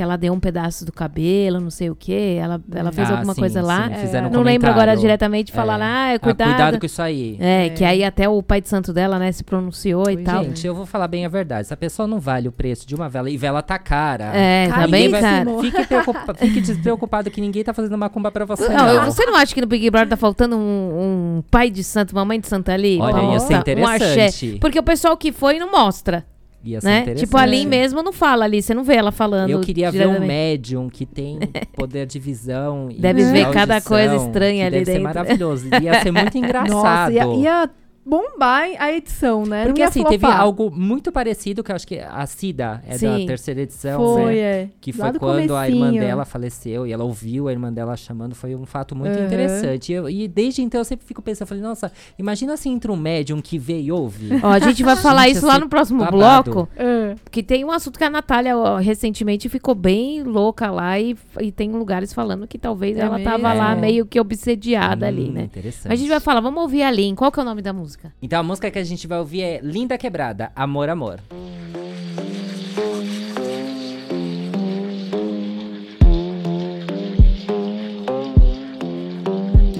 [0.00, 2.38] Que ela deu um pedaço do cabelo, não sei o quê.
[2.40, 3.86] Ela, ela fez Ah, alguma sim, coisa lá.
[3.88, 6.48] sim, fizeram um não lembro agora diretamente falar, ah, Ah, cuidado.
[6.48, 7.36] cuidado com isso aí.
[7.38, 7.68] É, É.
[7.68, 10.44] que aí até o pai de santo dela, né, se pronunciou e Pois tal.
[10.44, 11.68] Gente, eu vou falar bem a verdade.
[11.68, 14.34] Se a pessoa não vale o preço de uma vela, e vela tá cara.
[14.34, 15.44] É, tá bem, cara.
[15.60, 18.70] Fique, preocupa- fique despreocupado que ninguém tá fazendo macumba pra você.
[18.70, 21.68] Não, Não, eu- você não acha que no Big Brother tá faltando um, um pai
[21.68, 22.98] de santo, mamãe de santo ali?
[22.98, 23.74] Olha, ia ser Um axé.
[23.74, 24.58] interessante.
[24.62, 26.24] Porque o pessoal que foi não mostra,
[26.62, 27.00] Ia ser né?
[27.00, 27.26] interessante.
[27.26, 29.50] Tipo, a Lin mesmo não fala ali, você não vê ela falando.
[29.50, 31.38] Eu queria ver um médium que tem
[31.74, 32.88] poder de visão.
[32.90, 35.04] e Deve de ver cada coisa estranha ali deve ser dentro.
[35.04, 35.68] maravilhoso.
[35.82, 36.70] Ia ser muito engraçado.
[36.70, 37.70] Nossa, ia, ia
[38.04, 39.66] bombar a edição, né?
[39.66, 40.40] Porque assim, teve flopar.
[40.40, 43.20] algo muito parecido, que eu acho que a Cida é Sim.
[43.20, 44.38] da terceira edição, Foi, né?
[44.38, 44.68] é.
[44.80, 47.96] Que Lá foi do quando a irmã dela faleceu e ela ouviu a irmã dela
[47.96, 48.34] chamando.
[48.34, 49.26] Foi um fato muito Uhum.
[49.26, 49.92] interessante.
[49.92, 52.96] E, eu- e desde então eu sempre fico pensando, falei, nossa, imagina se entra um
[52.96, 54.28] médium que vê e ouve.
[54.42, 56.50] Ó, a gente vai falar Gente, isso lá assim, no próximo babado.
[56.52, 56.68] bloco.
[56.76, 57.14] É.
[57.30, 61.52] Que tem um assunto que a Natália ó, recentemente ficou bem louca lá e, e
[61.52, 63.80] tem lugares falando que talvez É ela tava lá mesmo?
[63.82, 65.42] meio que obsediada ali, Hum, né?
[65.44, 65.88] Interessante.
[65.88, 67.14] Mas a gente vai falar, vamos ouvir a Lin.
[67.14, 67.89] Qual que é o nome da música?
[68.20, 71.20] Então a música que a gente vai ouvir é Linda Quebrada, Amor, Amor.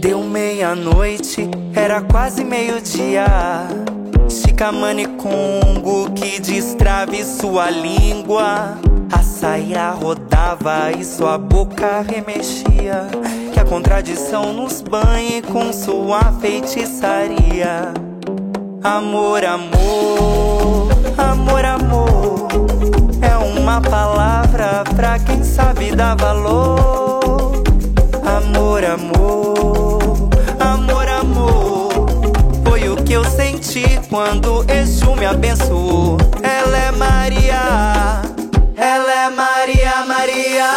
[0.00, 1.42] Deu meia-noite,
[1.74, 3.26] era quase meio-dia.
[4.30, 8.78] Chicamane Congo que destrave sua língua.
[9.12, 13.08] A saíra rodava e sua boca remexia.
[13.52, 17.92] Que a contradição nos banhe com sua feitiçaria.
[18.82, 20.88] Amor, amor,
[21.18, 22.48] amor, amor.
[23.20, 27.62] É uma palavra pra quem sabe dar valor.
[28.24, 29.49] Amor, amor,
[33.70, 36.16] senti quando Exu me abençoou.
[36.42, 38.22] Ela é Maria,
[38.76, 40.70] ela é Maria, Maria.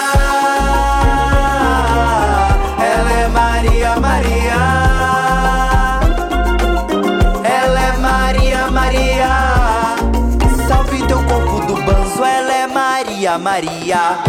[2.79, 4.61] Ela é Maria, Maria.
[7.43, 9.95] Ela é Maria, Maria.
[10.67, 14.19] Salve teu corpo do banzo, ela é Maria, Maria.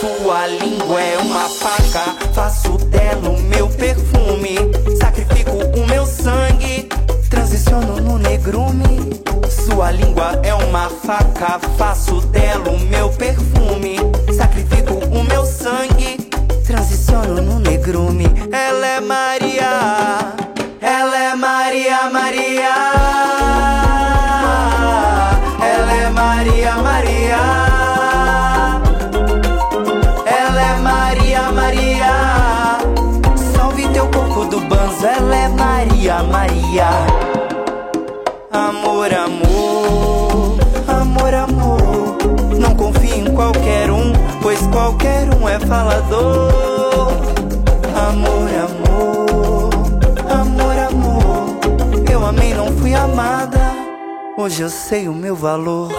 [0.00, 4.79] Sua língua é uma faca, faço dela o meu perfume.
[9.48, 13.96] Sua língua é uma faca, faço dela o meu perfume.
[14.36, 16.16] Sacrifico o meu sangue,
[16.66, 18.26] transiciono no negrume.
[18.50, 20.34] Ela é Maria,
[20.80, 22.99] ela é Maria, Maria.
[38.90, 42.18] Amor, amor, amor, amor.
[42.58, 47.12] Não confie em qualquer um, pois qualquer um é falador.
[47.94, 49.70] Amor, amor,
[50.28, 52.10] amor, amor.
[52.10, 53.60] Eu amei, não fui amada.
[54.36, 55.92] Hoje eu sei o meu valor.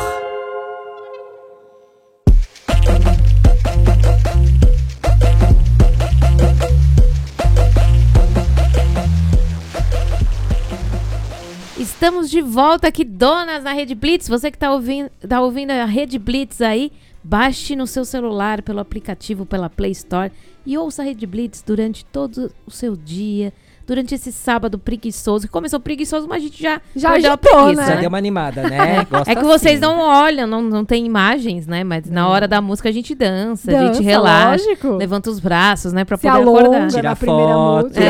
[12.02, 14.28] Estamos de volta aqui, donas da Rede Blitz.
[14.28, 16.92] Você que tá ouvindo, tá ouvindo a Rede Blitz aí,
[17.24, 20.32] baixe no seu celular pelo aplicativo, pela Play Store
[20.66, 23.54] e ouça a Rede Blitz durante todo o seu dia,
[23.92, 25.48] durante esse sábado preguiçoso.
[25.48, 27.86] Que começou preguiçoso, mas a gente já Já a agitou, preguiça.
[27.86, 28.00] Já né?
[28.00, 29.06] deu uma animada, né?
[29.28, 29.96] É que vocês assim.
[29.96, 31.84] não olham, não, não tem imagens, né?
[31.84, 34.88] Mas na hora da música a gente dança, a Dança, gente relaxa, lógico.
[34.96, 36.06] levanta os braços, né?
[36.06, 36.88] Pra Se poder acordar.
[36.88, 37.84] Tira na primeira foto.
[37.88, 38.04] música.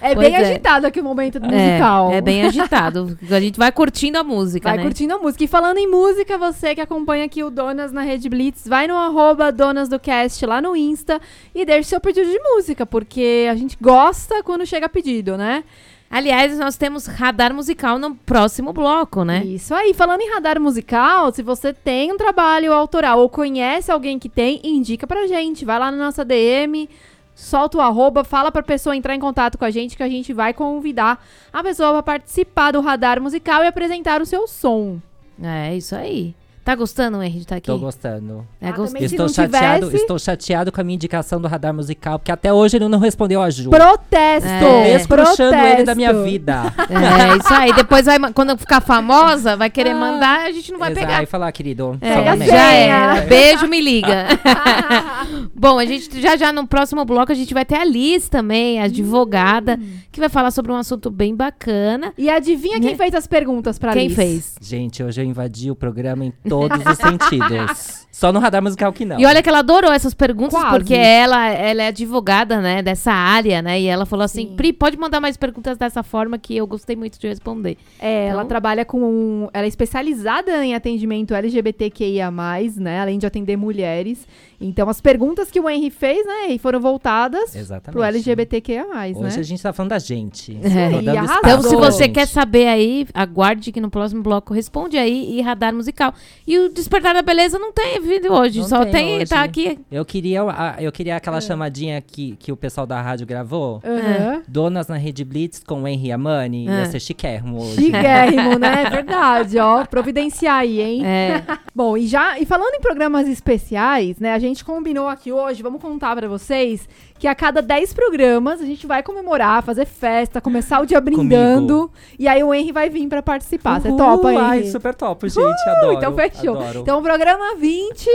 [0.00, 0.38] É, Pois bem é.
[0.38, 2.10] agitado aqui o momento musical.
[2.12, 3.18] É, é bem agitado.
[3.30, 4.82] A gente vai curtindo a música, Vai né?
[4.84, 5.42] curtindo a música.
[5.44, 8.94] E falando em música, você que acompanha aqui o Donas na Rede Blitz, vai no
[8.94, 11.20] arroba Donas do Cast lá no Insta
[11.54, 15.64] e deixe seu pedido de música, porque a gente gosta quando chega pedido, né?
[16.08, 19.44] Aliás, nós temos radar musical no próximo bloco, né?
[19.44, 19.92] Isso aí.
[19.92, 24.60] Falando em radar musical, se você tem um trabalho autoral ou conhece alguém que tem,
[24.62, 25.64] indica pra gente.
[25.64, 26.88] Vai lá na nossa DM,
[27.34, 30.32] solta o arroba, fala pra pessoa entrar em contato com a gente que a gente
[30.32, 35.00] vai convidar a pessoa pra participar do radar musical e apresentar o seu som.
[35.42, 36.34] É, isso aí.
[36.66, 37.68] Tá gostando, Henry, de estar aqui?
[37.68, 38.44] Tô gostando.
[38.60, 42.18] É Ah, se Estou chateado, tivesse- estou chateado com a minha indicação do radar musical,
[42.18, 43.70] porque até hoje ele não respondeu a Ju.
[43.70, 44.48] Protesto!
[44.48, 44.96] É.
[44.98, 46.28] Descruxando ele da minha Protesto.
[46.32, 46.74] vida.
[46.90, 47.72] É, isso aí.
[47.72, 49.94] Depois, vai, quando eu ficar famosa, vai querer Ah.
[49.94, 51.06] mandar, a gente não vai Exato.
[51.06, 51.18] pegar.
[51.20, 51.96] Aí falar, querido.
[52.00, 53.20] É, já era.
[53.20, 54.26] Beijo, me liga.
[55.54, 58.80] Bom, a gente já já no próximo bloco a gente vai ter a Liz também,
[58.80, 59.98] a advogada, Hum.
[60.10, 62.12] que vai falar sobre um assunto bem bacana.
[62.18, 62.96] E adivinha quem Né?
[62.96, 64.16] fez as perguntas pra Quem Liz?
[64.16, 64.54] fez?
[64.60, 68.06] Gente, hoje eu invadi o programa em todos os sentidos.
[68.10, 69.20] Só no radar musical que não.
[69.20, 70.70] E olha que ela adorou essas perguntas, Quase.
[70.70, 73.78] porque ela, ela é advogada, né, dessa área, né?
[73.78, 74.56] E ela falou assim: Sim.
[74.56, 77.76] Pri, pode mandar mais perguntas dessa forma que eu gostei muito de responder.
[78.00, 79.02] É, ela Então- trabalha com.
[79.02, 82.30] um- Ela é especializada em atendimento LGBTQIA,
[82.78, 83.00] né?
[83.00, 84.26] Além de atender mulheres.
[84.60, 86.48] Então, as perguntas que o Henry fez, né?
[86.50, 87.92] E foram voltadas Exatamente.
[87.92, 89.40] pro LGBTQIA, Hoje né?
[89.40, 90.58] a gente tá falando da gente.
[90.62, 90.92] É.
[90.92, 91.06] E
[91.38, 92.14] Então, se você gente.
[92.14, 96.12] quer saber aí, aguarde que no próximo bloco responde aí e radar musical.
[96.46, 99.26] E o Despertar da Beleza não tem vídeo hoje, Não só tem tem, hoje.
[99.26, 99.78] tá aqui.
[99.90, 100.40] Eu queria,
[100.80, 103.80] eu queria aquela chamadinha que, que o pessoal da rádio gravou.
[103.84, 104.42] Aham.
[104.48, 106.66] Donas na Rede Blitz com o Henry Amani.
[106.68, 106.80] Ah.
[106.80, 107.82] Ia ser chiquérrimo hoje.
[107.86, 108.84] Chiquérrimo, né?
[108.86, 109.84] É verdade, ó.
[109.84, 111.06] Providenciar aí, hein?
[111.06, 111.42] É,
[111.74, 114.32] Bom, e já e falando em programas especiais, né?
[114.32, 118.64] A gente combinou aqui hoje, vamos contar pra vocês que a cada 10 programas a
[118.64, 121.90] gente vai comemorar, fazer festa, começar o dia brindando.
[122.18, 123.80] E aí o Henry vai vir pra participar.
[123.80, 124.42] Você Uhul, topa, Henry?
[124.42, 125.68] Ai, super top, gente.
[125.68, 125.92] Adoro.
[125.94, 126.58] então fechou.
[126.58, 126.80] Adoro.
[126.80, 128.08] Então, programa 20,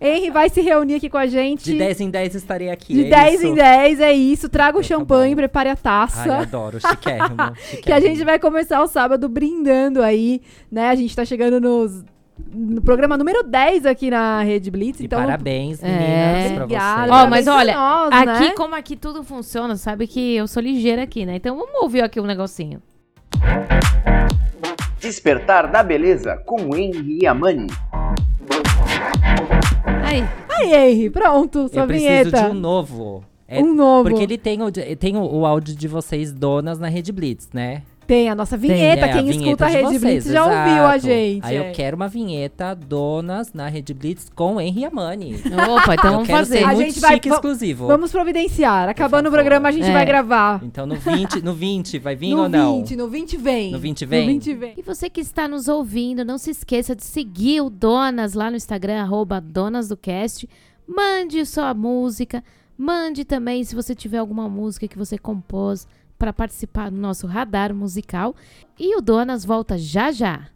[0.00, 1.64] Henry vai se reunir aqui com a gente.
[1.64, 2.94] de 10 em 10 estarei aqui.
[2.94, 3.46] De é 10 isso?
[3.46, 4.48] em 10, é isso.
[4.48, 6.34] Traga o Então tá champanhe, prepare a taça.
[6.34, 6.78] Ai, adoro.
[6.80, 7.36] Chiquérrimo.
[7.82, 8.24] que a gente chiquérrimo.
[8.24, 10.90] vai começar o sábado brindando aí, né?
[10.90, 12.04] A gente tá chegando nos,
[12.52, 15.00] no programa número 10 aqui na Rede Blitz.
[15.00, 15.86] E então, parabéns, É.
[15.88, 16.94] meninas, pra Obrigada.
[17.00, 17.06] vocês.
[17.06, 18.54] Ó, Parabéns mas pra olha, nós, aqui, né?
[18.56, 21.36] como aqui tudo funciona, sabe que eu sou ligeira aqui, né?
[21.36, 22.80] Então vamos ouvir aqui um negocinho.
[25.00, 27.66] Despertar da Beleza com Henry e Amani.
[30.04, 32.42] Aí, Aí, Henry, pronto, sua Eu preciso vinheta.
[32.42, 33.24] de um novo.
[33.48, 34.08] É, Um novo.
[34.08, 37.82] Porque ele tem, o, tem o, o áudio de vocês, donas, na Rede Blitz, né?
[38.12, 39.06] Tem a nossa vinheta.
[39.06, 40.68] É, Quem vinheta escuta a de Rede vocês, Blitz já exato.
[40.68, 41.46] ouviu a gente.
[41.46, 41.70] Aí é.
[41.70, 45.36] eu quero uma vinheta, donas, na Rede Blitz, com Henry Amani.
[45.36, 46.58] opa, então eu vamos quero fazer.
[46.58, 47.86] ser A gente vai- exclusivo.
[47.86, 48.86] Vamos providenciar.
[48.86, 49.92] Acabando o programa, a gente É.
[49.94, 50.62] vai gravar.
[50.62, 52.76] Então no 20, no 20 vai vir no ou não?
[52.80, 53.72] 20, no 20 vem.
[53.72, 54.26] No 20 vem?
[54.26, 54.74] No 20 vem.
[54.76, 58.58] E você que está nos ouvindo, não se esqueça de seguir o Donas lá no
[58.58, 60.46] Instagram, arroba Donas do Cast.
[60.86, 62.44] Mande sua música.
[62.76, 65.86] Mande também se você tiver alguma música que você compôs
[66.22, 68.32] para participar do nosso radar musical.
[68.78, 70.51] E o Donas volta já já.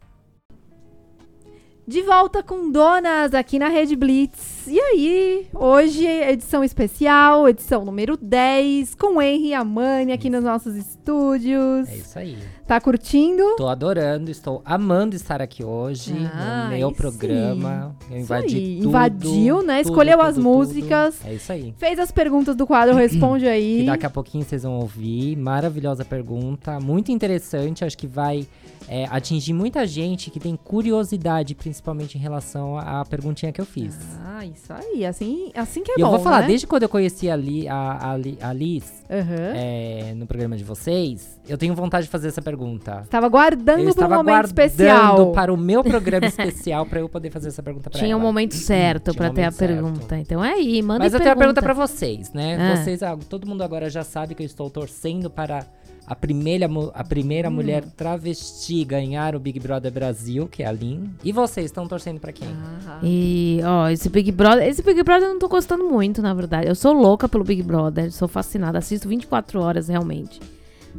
[1.87, 4.67] De volta com Donas aqui na Rede Blitz.
[4.67, 10.43] E aí, hoje, edição especial, edição número 10, com Henry e a Mani aqui nos
[10.43, 11.87] nossos estúdios.
[11.87, 12.37] É isso aí.
[12.67, 13.55] Tá curtindo?
[13.55, 17.95] Tô adorando, estou amando estar aqui hoje Ah, no meu programa.
[18.11, 18.87] Eu Isso invadi aí, tudo.
[18.89, 19.77] invadiu, né?
[19.77, 20.43] tudo, Escolheu tudo, as tudo.
[20.43, 21.25] músicas.
[21.25, 21.73] É isso aí.
[21.77, 23.79] Fez as perguntas do quadro Responde aí.
[23.79, 25.37] Que daqui a pouquinho vocês vão ouvir.
[25.37, 27.85] Maravilhosa pergunta, muito interessante.
[27.85, 28.45] Acho que vai
[28.87, 33.97] é, atingir muita gente que tem curiosidade, principalmente em relação à perguntinha que eu fiz.
[34.23, 35.05] Ah, isso aí.
[35.05, 36.47] Assim, assim que é e eu bom, vou falar, né?
[36.47, 38.11] desde quando eu conheci a, Li, a, a,
[38.49, 39.53] a Liz Aham.
[39.55, 43.01] é, no programa de vocês, eu tenho vontade de fazer essa pergunta.
[43.03, 45.31] Estava guardando eu para um momento especial.
[45.31, 48.19] para o meu programa especial para eu poder fazer essa pergunta para Tinha ela.
[48.19, 49.71] um momento certo Tinha pra um ter a certo.
[49.73, 50.17] pergunta.
[50.17, 51.23] Então é aí, manda Mas eu pergunta.
[51.23, 52.57] tenho uma pergunta pra vocês, né?
[52.57, 52.75] Ah.
[52.77, 55.65] Vocês, ah, todo mundo agora já sabe que eu estou torcendo para
[56.07, 57.53] a primeira, a primeira Hum.
[57.53, 61.09] mulher travesti ganhar o Big Brother Brasil, que é a Lin.
[61.23, 62.47] E vocês estão torcendo pra quem?
[62.47, 64.65] Ah, E, ó, esse Big Brother.
[64.65, 66.67] Esse Big Brother eu não tô gostando muito, na verdade.
[66.67, 68.77] Eu sou louca pelo Big Brother, sou fascinada.
[68.77, 70.39] Assisto 24 horas, realmente.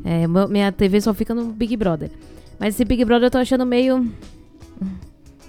[0.05, 2.11] É, minha TV só fica no Big Brother.
[2.59, 4.13] Mas esse Big Brother eu tô achando meio.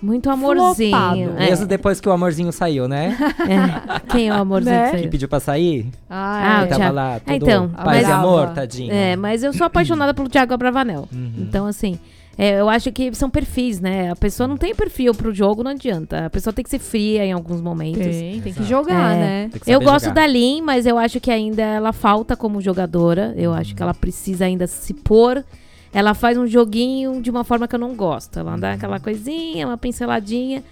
[0.01, 0.91] Muito amorzinho.
[0.91, 1.19] Flopado.
[1.38, 3.17] É, Mesmo depois que o amorzinho saiu, né?
[3.47, 3.99] é.
[4.12, 4.85] Quem é o amorzinho Né?
[4.85, 5.09] que que saiu?
[5.12, 5.88] pediu pra sair?
[6.09, 6.65] Ah, Ah, é.
[6.65, 8.93] o Tava lá, todo então, paz mas- e amor, tadinho.
[8.93, 11.07] É, mas eu sou apaixonada pelo Thiago Abravanel.
[11.12, 11.33] Uhum.
[11.39, 11.99] Então, assim,
[12.38, 14.09] é, eu acho que são perfis, né?
[14.12, 16.25] A pessoa não tem perfil pro jogo, não adianta.
[16.27, 18.01] A pessoa tem que ser fria em alguns momentos.
[18.01, 19.19] Tem, tem que jogar, É.
[19.19, 19.49] né?
[19.63, 20.21] Que Eu gosto jogar.
[20.21, 23.33] da Lin, mas eu acho que ainda ela falta como jogadora.
[23.35, 25.43] Eu acho que ela precisa ainda se pôr.
[25.91, 28.39] Ela faz um joguinho de uma forma que eu não gosto.
[28.39, 30.63] Ela dá aquela coisinha, uma pinceladinha.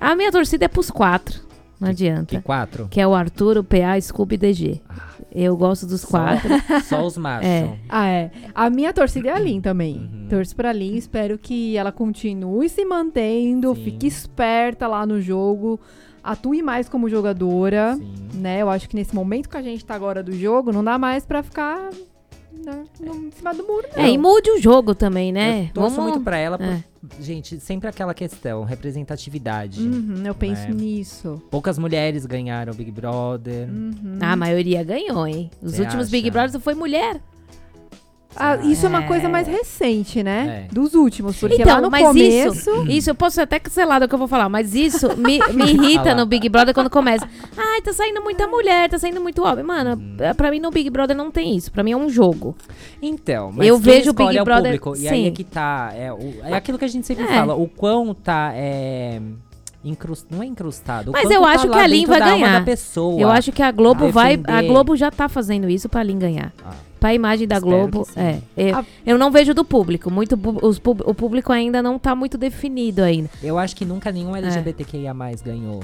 [0.00, 1.40] A minha torcida é pros quatro.
[1.80, 2.36] Não adianta.
[2.36, 2.88] Que quatro?
[2.90, 4.80] Que é o Arthur, o PA, Scooby e DG.
[5.32, 6.48] Eu gosto dos quatro.
[6.84, 7.48] Só os machos.
[7.48, 7.78] É.
[7.88, 8.30] Ah, é.
[8.54, 9.96] A minha torcida é a Lin também.
[9.96, 10.26] Uhum.
[10.28, 13.84] Torço pra Lin, espero que ela continue se mantendo, Sim.
[13.84, 15.78] fique esperta lá no jogo,
[16.24, 18.12] atue mais como jogadora, Sim.
[18.34, 18.62] né?
[18.62, 21.24] Eu acho que nesse momento que a gente tá agora do jogo, não dá mais
[21.24, 21.90] pra ficar
[22.64, 24.02] né, no- em cima do muro, não.
[24.04, 25.66] É, e mude o jogo também, né?
[25.70, 26.82] Eu torço Vamos- muito pra ela, por- É.
[27.20, 29.80] gente, sempre aquela questão, representatividade.
[29.82, 30.70] Uhum, eu penso É.
[30.70, 31.42] nisso.
[31.50, 33.68] Poucas mulheres ganharam o Big Brother.
[33.68, 34.18] Uhum.
[34.20, 35.50] A maioria ganhou, hein?
[35.62, 36.10] Os Você últimos acha?
[36.12, 37.20] Big Brothers foi mulher.
[38.40, 39.06] Ah, isso é uma É.
[39.06, 40.66] coisa mais recente, né?
[40.70, 40.74] É.
[40.74, 42.54] Dos últimos, porque Então, lá no mas começo...
[42.58, 45.38] isso, isso eu posso ser até cancelada o que eu vou falar, mas isso me,
[45.52, 47.28] me irrita no Big Brother quando começa.
[47.56, 49.64] Ai, tá saindo muita mulher, tá saindo muito homem.
[49.64, 50.16] Mano, Hum.
[50.36, 51.72] pra mim no Big Brother não tem isso.
[51.72, 52.56] Pra mim é um jogo.
[53.02, 54.94] Então, mas Eu vejo o Big é o Brother- público.
[54.96, 55.26] E aí sim.
[55.26, 55.92] é que tá.
[55.96, 57.28] É, o- é aquilo que a gente sempre É.
[57.28, 57.54] fala.
[57.54, 58.52] O quão tá.
[58.54, 59.20] É,
[59.84, 61.12] incrus- não é incrustado.
[61.12, 62.64] Mas eu tá acho lá que a Lin vai ganhar.
[63.18, 64.40] Eu acho que a Globo vai.
[64.46, 64.62] A.
[64.62, 66.52] Globo já tá fazendo isso pra Lin ganhar.
[66.64, 66.72] Ah.
[67.00, 68.08] Pra imagem da Espero Globo.
[68.16, 68.38] É.
[68.56, 70.10] Eu, A- eu não vejo do público.
[70.10, 73.30] Muito, os o público ainda não tá muito definido ainda.
[73.42, 74.40] Eu acho que nunca nenhum É.
[74.40, 75.80] LGBTQIA ganhou.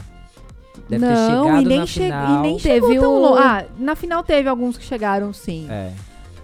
[0.89, 2.39] Deve ter não, e nem, na che- final.
[2.39, 3.39] e nem Teve chegou tão o-.
[3.39, 5.67] Ah, na final teve alguns que chegaram, sim.
[5.71, 5.91] É,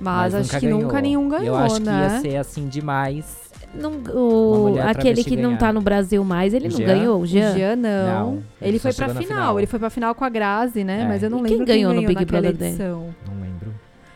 [0.01, 0.81] mas, acho nunca que ganhou.
[0.83, 1.93] nunca nenhum ganhou, Eu acho né?
[1.93, 3.39] que ia ser assim demais.
[3.75, 5.59] Não, o, aquele que não ganhar.
[5.59, 6.87] tá no Brasil mais, ele O não Jean?
[6.87, 7.19] ganhou?
[7.19, 7.55] O O Jean?
[7.55, 8.07] Jean não.
[8.07, 9.23] Não, ele ele foi pra final.
[9.23, 9.59] final.
[9.61, 11.03] Ele foi pra final com a Grazi, né?
[11.03, 11.09] É.
[11.09, 13.15] Mas eu não E lembro quem ganhou no Big Brother edição.
[13.27, 13.50] Não lembro.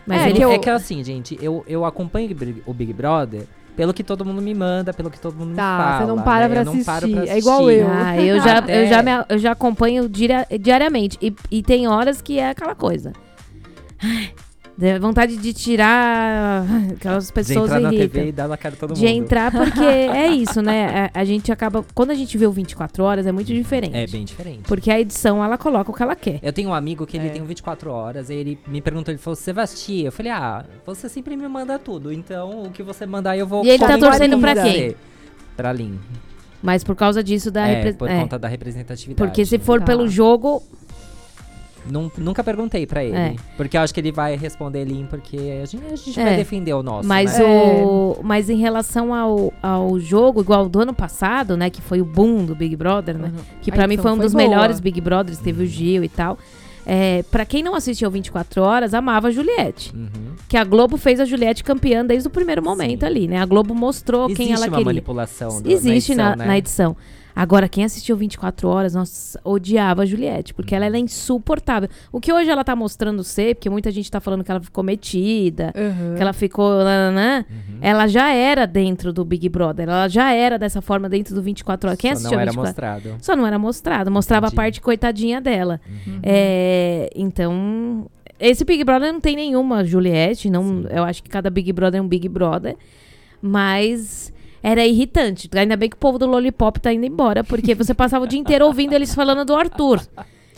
[0.07, 2.31] Mas É, ele que eu- É que assim, gente, eu, eu acompanho
[2.67, 5.83] o Big- Brother pelo que todo mundo me manda, pelo que todo mundo Tá, me
[5.85, 5.99] fala.
[5.99, 6.49] você não para né?
[6.55, 7.35] pra eu não paro pra assistir.
[7.35, 7.88] É igual eu.
[7.90, 11.19] Ah, eu já, Até- eu já, me- eu já acompanho diria- diariamente.
[11.21, 13.12] E, e tem horas que é aquela coisa.
[14.03, 14.31] Ai,
[14.77, 17.91] dá vontade de tirar aquelas De pessoas entrar na.
[17.91, 19.11] TV e dar na cara de todo De mundo.
[19.25, 21.11] entrar, porque é isso, né?
[21.15, 21.85] A, a gente acaba.
[21.95, 23.97] Quando a gente vê o 24 horas, é muito diferente.
[23.97, 24.63] É bem diferente.
[24.67, 26.39] Porque a edição, ela coloca o que ela quer.
[26.43, 27.31] Eu tenho um amigo que ele É.
[27.31, 30.05] tem um 24 horas, aí ele me perguntou, ele falou, você vai assistir?
[30.05, 33.65] Eu falei, ah, você sempre me manda tudo, então o que você mandar eu vou
[33.65, 34.97] E ele tá torcendo pra você." quem?
[35.57, 35.99] Pra Lin.
[36.63, 39.17] Mas por causa disso da é, repre- por é, conta da representatividade.
[39.29, 39.87] Porque se for Tá.
[39.87, 40.63] pelo jogo,
[41.90, 43.16] Nun- nunca perguntei pra ele.
[43.16, 43.35] É.
[43.57, 46.24] Porque eu acho que ele vai responder Lin, porque a gente, a gente É.
[46.24, 47.45] vai defender o nosso, Mas, né?
[47.45, 51.68] o, mas em relação ao, ao jogo, igual do ano passado, né?
[51.70, 53.32] Que foi o boom do Big Brother, né?
[53.61, 54.45] Que A pra mim edição foi um foi dos boa.
[54.49, 56.39] melhores Big Brothers, teve o Gil e tal.
[56.87, 59.91] É, para quem não assistiu 24 horas, amava a Juliette.
[59.97, 60.35] Uhum.
[60.47, 63.07] Que a Globo fez a Juliette campeã desde o primeiro momento Sim.
[63.07, 63.39] ali, né?
[63.39, 64.85] A Globo mostrou Existe quem ela uma queria.
[64.85, 66.47] manipulação do, Existe na na, edição, né?
[66.47, 66.97] na edição.
[67.37, 71.89] Agora, quem assistiu 24 horas, nossa, odiava a Juliette, porque ela, ela é insuportável.
[72.12, 74.85] O que hoje ela tá mostrando ser, porque muita gente tá falando que ela ficou
[74.85, 76.14] metida, Uhum.
[76.14, 76.85] que ela ficou.
[76.85, 77.78] nananã, Uhum.
[77.80, 79.89] Ela já era dentro do Big Brother.
[79.89, 81.99] Ela já era dessa forma dentro do 24 horas.
[82.01, 83.16] Quem Só assistiu não era 24 mostrado.
[83.24, 84.11] Só não era mostrado.
[84.11, 84.55] Mostrava Entendi.
[84.61, 85.80] a parte coitadinha dela.
[86.07, 86.20] Uhum.
[86.22, 88.07] É, então,
[88.39, 90.49] esse Big Brother não tem nenhuma Juliette.
[90.49, 90.87] Não, Sim.
[90.91, 92.76] eu acho que cada Big Brother é um Big Brother.
[93.43, 94.32] Mas
[94.65, 95.49] era irritante.
[95.55, 98.41] Ainda bem que o povo do Lollipop tá indo embora, porque você passava o dia
[98.41, 100.01] inteiro ouvindo eles falando do Arthur.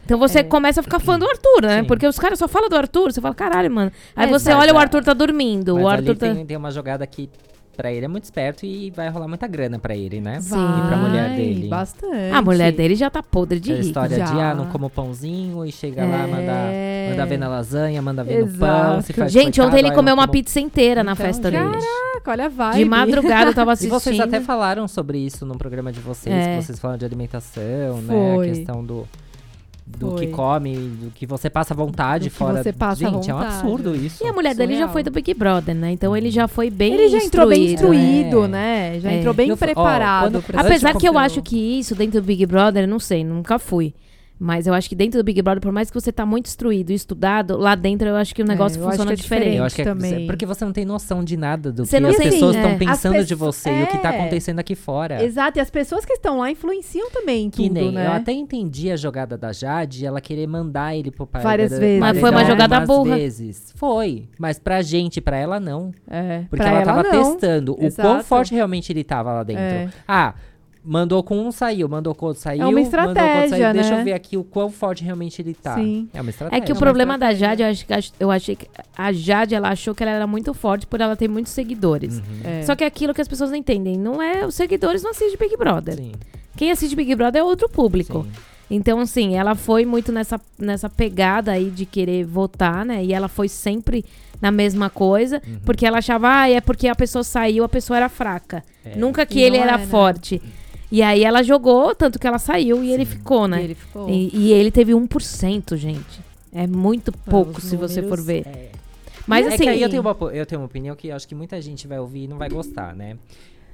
[0.04, 0.42] Então você É.
[0.44, 1.80] começa a ficar fã do Arthur, né?
[1.80, 1.84] Sim.
[1.88, 3.12] Porque os caras só falam do Arthur.
[3.12, 3.90] Você fala, caralho, mano.
[4.14, 5.74] Aí É, você olha, o Arthur tá dormindo.
[5.74, 6.32] Mas o ali Arthur tá.
[6.32, 7.28] tem, tem uma jogada que
[7.76, 10.40] pra ele é muito esperto e vai rolar muita grana pra ele, né?
[10.40, 10.54] Sim.
[10.56, 11.68] E pra mulher dele.
[11.68, 12.32] Bastante.
[12.32, 13.86] A mulher dele já tá podre de A rico.
[13.88, 14.50] história de, já.
[14.50, 16.26] ah, não como pãozinho e chega lá, É.
[16.26, 18.68] manda, manda ver na lasanha, manda ver no pão.
[18.68, 19.02] Exato.
[19.02, 21.62] Se faz Gente, coitado, ontem ele comeu uma como- pizza inteira na Então, festa já-
[21.62, 21.82] dele.
[21.82, 22.78] Caraca, olha a vibe.
[22.78, 23.92] De madrugada eu tava E assistindo.
[24.00, 26.56] vocês até falaram sobre isso no programa de vocês, É.
[26.58, 28.14] que vocês falam de alimentação, né?
[28.34, 28.50] Foi.
[28.50, 29.06] A questão do,
[29.86, 30.26] do Foi.
[30.26, 32.62] que come, do que você passa vontade Do que fora.
[32.62, 33.54] você passa Gente, é um vontade.
[33.60, 34.24] absurdo isso.
[34.24, 34.92] E a mulher dele já Surreal.
[34.92, 35.92] foi do Big Brother, né?
[35.92, 38.44] Então ele já foi bem Ele já entrou bem instruído.
[38.44, 38.48] É.
[38.48, 39.00] né?
[39.00, 39.18] Já É.
[39.18, 40.42] entrou bem Eu fa- ó, preparado.
[40.42, 43.94] quando- Apesar que eu acho que isso dentro do Big Brother, não sei, nunca fui.
[44.38, 46.90] Mas eu acho que dentro do Big Brother, por mais que você tá muito instruído
[46.90, 49.56] e estudado, lá dentro eu acho que o negócio eu acho funciona que é diferente.
[49.56, 50.26] Eu acho que é também.
[50.26, 52.58] porque você não tem noção de nada do Você que não as tem- pessoas é.
[52.58, 54.20] estão As pensando de você e o que tá é.
[54.20, 55.24] acontecendo aqui fora.
[55.24, 58.06] Exato, e as pessoas que estão lá influenciam também em Que tudo, nem, né?
[58.08, 61.42] eu até entendi a jogada da Jade, ela querer mandar ele pro pai.
[61.42, 61.98] Várias vezes.
[61.98, 63.16] Mas foi uma jogada burra.
[63.16, 63.72] vezes.
[63.74, 65.92] Foi, mas pra gente, pra ela não.
[66.10, 67.32] É, Porque pra ela, ela tava não.
[67.32, 68.24] testando o quão Exato.
[68.24, 69.62] forte realmente ele tava lá dentro.
[69.62, 69.88] É.
[70.06, 70.34] Ah,
[70.86, 72.60] mandou com um, saiu, mandou com outro, saiu.
[72.62, 73.72] uma mandou com outro, estratégia, saiu.
[73.74, 74.00] Deixa né?
[74.00, 75.74] eu ver aqui o quão forte realmente ele tá.
[75.74, 76.08] Sim.
[76.14, 76.62] É uma estratégia.
[76.62, 77.48] É que o uma problema da estratégia.
[77.48, 80.54] Jade, eu, acho, que- eu achei que a Jade, ela achou que ela era muito
[80.54, 82.18] forte por ela ter muitos seguidores.
[82.18, 82.24] Uhum.
[82.44, 82.62] É.
[82.62, 83.98] Só que é aquilo que as pessoas não entendem.
[83.98, 85.96] Não é, os seguidores não assistem Big Brother.
[85.96, 86.12] Sim,
[86.56, 88.22] Quem assiste Big Brother é outro público.
[88.22, 88.30] sim.
[88.68, 93.04] Então, assim, ela foi muito nessa, nessa pegada aí de querer votar, né?
[93.04, 94.04] E ela foi sempre
[94.42, 95.60] na mesma coisa, Uhum.
[95.64, 98.64] porque ela achava, ah, é porque a pessoa saiu, a pessoa era fraca.
[98.84, 98.96] É.
[98.96, 99.86] Nunca que E ele não era é, né?
[99.86, 100.42] forte.
[100.90, 103.62] E aí ela jogou, tanto que ela saiu e ele ficou, E né?
[103.64, 104.08] ele ficou.
[104.08, 106.20] E, e ele teve 1%, gente.
[106.52, 108.46] É muito pouco, os se você for ver.
[108.46, 108.70] É.
[109.26, 109.64] Mas é assim.
[109.64, 111.86] que aí eu tenho, uma, eu tenho uma opinião que eu acho que muita gente
[111.88, 113.18] vai ouvir e não vai gostar, né?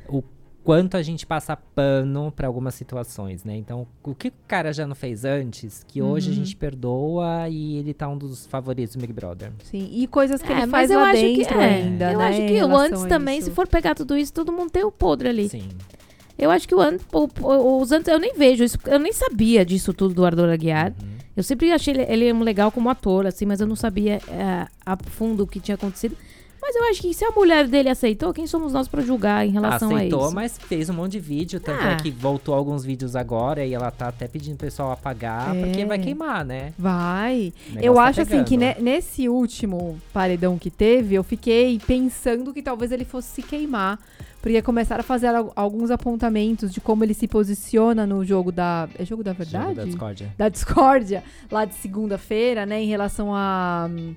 [0.08, 0.22] O
[0.64, 3.56] quanto a gente passa pano pra algumas situações, né?
[3.56, 6.32] Então, o que o cara já não fez antes, que hoje Uhum.
[6.32, 9.52] a gente perdoa e ele tá um dos favoritos do Big Brother.
[9.64, 11.64] Sim, e coisas que É, ele mas faz eu lá acho dentro que é.
[11.64, 13.48] ainda, Eu né, acho em que o antes também, isso.
[13.50, 15.48] se for pegar tudo isso, todo mundo tem o podre ali.
[15.48, 15.68] Sim.
[16.38, 19.12] Eu acho que o antes, o- o- os antes, eu nem vejo isso, eu nem
[19.12, 20.88] sabia disso tudo do Ardor Aguiar.
[21.00, 21.08] Uhum.
[21.36, 24.96] Eu sempre achei ele, ele legal como ator, assim, mas eu não sabia é, a
[25.06, 26.16] fundo o que tinha acontecido.
[26.64, 29.50] Mas eu acho que se a mulher dele aceitou, quem somos nós pra julgar em
[29.50, 30.34] relação Aceitou, a isso?
[30.36, 31.90] mas fez um monte de vídeo, tanto Ah.
[31.92, 35.60] é que voltou alguns vídeos agora e ela tá até pedindo pro pessoal apagar, É.
[35.64, 36.72] porque vai queimar, né?
[36.78, 37.52] Vai.
[37.74, 42.54] O Eu tá acho assim que ne- nesse último paredão que teve, eu fiquei pensando
[42.54, 43.98] que talvez ele fosse se queimar.
[44.40, 48.88] Porque começaram a fazer al- alguns apontamentos de como ele se posiciona no jogo da.
[48.98, 49.64] É jogo da verdade?
[49.66, 50.34] Jogo da discórdia.
[50.36, 54.14] da discórdia lá de segunda-feira, né, em relação a hum,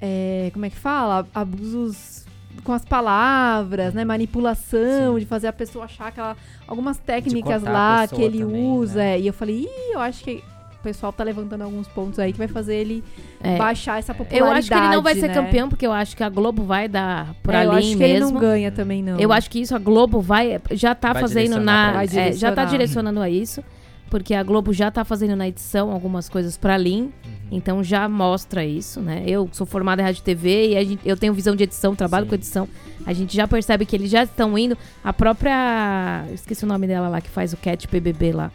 [0.00, 1.26] é, como é que fala?
[1.34, 2.24] Abusos
[2.64, 5.20] com as palavras, né, manipulação, Sim.
[5.20, 6.36] de fazer a pessoa achar que ela
[6.66, 9.20] algumas técnicas lá que ele também, usa, né?
[9.20, 10.42] e eu falei, Ih, eu acho que
[10.80, 13.04] o pessoal tá levantando alguns pontos aí que vai fazer ele
[13.42, 13.56] É.
[13.56, 14.58] baixar essa Eu popularidade.
[14.58, 15.34] acho que ele não vai ser né?
[15.34, 17.96] campeão, porque eu acho que a Globo vai dar por É, eu ali acho que
[17.96, 18.14] mesmo.
[18.14, 19.18] ele não ganha também, não.
[19.18, 22.64] Eu acho que isso a Globo vai já tá Vai fazendo na é, já tá
[22.64, 23.62] direcionando a isso,
[24.10, 27.10] porque a Globo já tá fazendo na edição algumas coisas pra Lin, Uhum.
[27.50, 29.22] então já mostra isso, né?
[29.26, 31.94] Eu sou formada em rádio e TV e a gente- eu tenho visão de edição,
[31.94, 32.28] trabalho Sim.
[32.30, 32.68] com edição.
[33.04, 34.76] A gente já percebe que eles já estão indo.
[35.04, 38.50] A própria, esqueci o nome dela lá que faz o Cat PBB lá,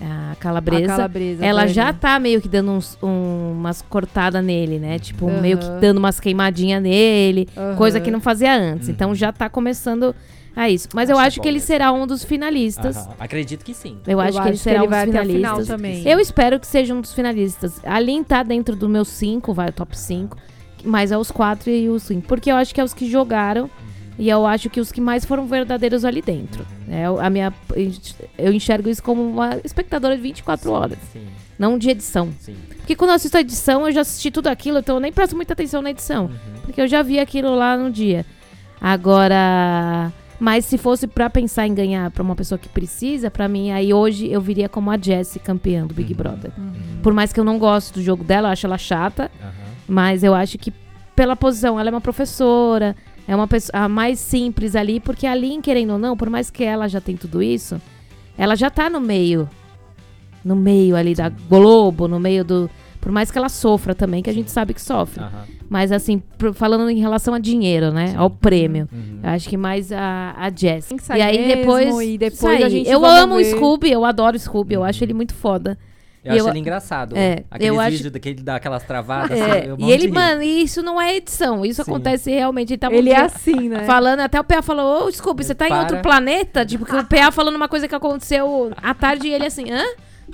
[0.00, 0.92] a Calabresa.
[0.92, 4.98] a calabresa Ela já tá meio que dando uns, um- umas cortadas nele, né?
[4.98, 5.40] Tipo, Aham.
[5.40, 7.48] meio que dando umas queimadinhas nele.
[7.56, 7.76] Aham.
[7.76, 8.88] Coisa que não fazia antes.
[8.88, 8.94] Uhum.
[8.94, 10.14] Então já tá começando
[10.56, 10.88] a isso.
[10.94, 11.66] Mas eu Acho acho que ele mesmo.
[11.66, 12.96] será um dos finalistas.
[12.96, 13.14] Aham.
[13.20, 13.98] Acredito que sim.
[14.06, 15.68] Eu, acho que ele será um dos vai até a final finalistas.
[15.68, 16.08] também.
[16.08, 17.78] Eu espero que seja um dos finalistas.
[17.84, 20.36] A Lin tá dentro do meu 5, vai, top 5.
[20.82, 22.26] Mas é os 4 e os 5.
[22.26, 23.68] Porque eu acho que é os que jogaram.
[24.18, 26.66] E eu acho que os que mais foram verdadeiros ali dentro.
[26.88, 27.52] É, a minha,
[28.38, 30.96] eu enxergo isso como uma espectadora de 24 horas.
[31.12, 31.26] Sim,
[31.58, 32.30] Não de edição.
[32.40, 32.56] sim.
[32.78, 35.36] Porque quando eu assisto a edição, eu já assisti tudo aquilo, então eu nem presto
[35.36, 36.26] muita atenção na edição.
[36.26, 36.60] Uhum.
[36.62, 38.24] Porque eu já vi aquilo lá no dia.
[38.80, 40.10] Agora.
[40.38, 43.94] Mas se fosse pra pensar em ganhar pra uma pessoa que precisa, pra mim, aí
[43.94, 46.16] hoje eu viria como a Jessie campeã do Big Uhum.
[46.18, 46.52] Brother.
[46.58, 47.00] Uhum.
[47.02, 49.52] Por mais que eu não goste do jogo dela, eu acho ela chata, Aham.
[49.88, 50.72] mas eu acho que
[51.14, 52.94] pela posição, ela é uma professora,
[53.26, 56.50] é uma pessoa a mais simples ali, porque a Lin, querendo ou não, por mais
[56.50, 57.80] que ela já tem tudo isso,
[58.36, 59.48] ela já tá no meio.
[60.44, 62.70] No meio ali da Globo, no meio do.
[63.06, 65.22] Por mais que ela sofra também, que a gente sabe que sofre.
[65.22, 65.44] Aham.
[65.70, 68.08] Mas assim, pro- falando em relação a dinheiro, né?
[68.08, 68.16] Sim.
[68.16, 68.88] Ao prêmio.
[68.92, 69.20] Uhum.
[69.22, 70.86] Eu acho que mais a, a Jess.
[70.88, 72.00] Tem que sair E aí mesmo, depois.
[72.08, 72.64] e depois sair.
[72.64, 73.44] a gente eu amo o ver.
[73.54, 74.86] Scooby, eu adoro o Scooby, eu Uhum.
[74.86, 75.78] acho ele muito foda.
[76.24, 77.16] Eu E acho eu- ele engraçado.
[77.16, 79.38] É, Aqueles eu acho- vídeos daquele dá aquelas travadas.
[79.38, 81.64] É, assim, eu e ele, mano, isso não é edição.
[81.64, 81.88] Isso Sim.
[81.92, 82.72] acontece realmente.
[82.74, 83.84] Ele, um Ele é assim, né?
[83.84, 85.80] Falando, até o PA falou, ô, Scooby, você tá em Para.
[85.82, 86.66] outro planeta?
[86.66, 89.84] Tipo, que o PA falando uma coisa que aconteceu à tarde e ele assim, hã?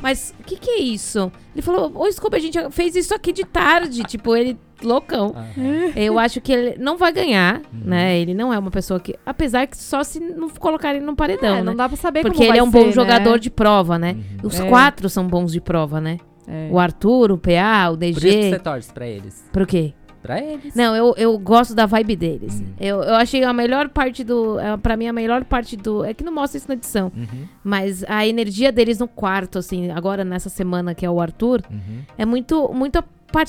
[0.01, 1.30] Mas o que que é isso?
[1.55, 4.03] Ele falou, ô, Scooby, a gente fez isso aqui de tarde.
[4.05, 5.34] Tipo, ele loucão.
[5.36, 5.93] Aham.
[5.95, 7.80] Eu acho que ele não vai ganhar, Uhum.
[7.84, 8.18] né?
[8.18, 9.14] Ele não é uma pessoa que...
[9.24, 11.62] Apesar que só se não colocarem no paredão, É, né?
[11.62, 12.93] não dá pra saber Porque como ele vai é um bom ser, né?
[12.93, 14.16] jogador de prova, né?
[14.43, 14.68] Os É.
[14.68, 16.16] quatro são bons de prova, né?
[16.49, 16.68] É.
[16.72, 18.59] O Arthur, o PA, o Por isso que você DG.
[18.59, 19.45] torce pra eles.
[19.53, 19.93] Pro quê?
[20.23, 20.73] Pra eles.
[20.75, 22.61] Não, eu, eu gosto da vibe deles.
[22.61, 22.66] Hum.
[22.79, 24.59] Eu, eu achei a melhor parte do.
[24.61, 26.05] é, Pra mim, a melhor parte do.
[26.05, 27.11] É que não mostra isso na edição.
[27.16, 31.61] Uhum, Mas a energia deles no quarto, assim, agora nessa semana que é o Arthur,
[31.68, 32.03] uhum.
[32.16, 32.70] é muito.
[32.73, 33.03] Muita
[33.33, 33.47] par-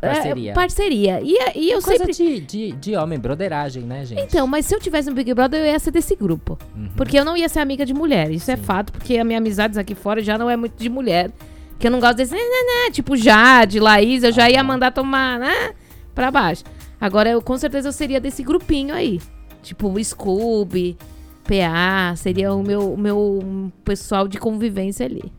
[0.00, 0.50] Parceria.
[0.50, 1.20] é, parceria.
[1.22, 2.12] E, e eu Coisa sempre.
[2.12, 4.20] de, de, de homem, broderagem, né, gente?
[4.20, 6.58] Então, mas se eu tivesse no Big Brother, eu ia ser desse grupo.
[6.76, 6.88] Uhum.
[6.96, 8.30] Porque eu não ia ser amiga de mulher.
[8.30, 8.62] Isso é Sim.
[8.62, 11.30] fato, porque a minha amizades aqui fora já não é muito de mulher.
[11.78, 12.32] Que eu não gosto desse.
[12.34, 12.44] Né, né,
[12.86, 14.64] né, tipo Jade, Laís, eu já ia Aham.
[14.66, 15.70] mandar tomar, né?
[16.14, 16.64] Pra baixo.
[17.00, 19.20] Agora, eu com certeza eu seria desse grupinho aí.
[19.62, 20.96] Tipo, o Scooby,
[21.44, 25.32] PA, seria o meu, o meu pessoal de convivência ali.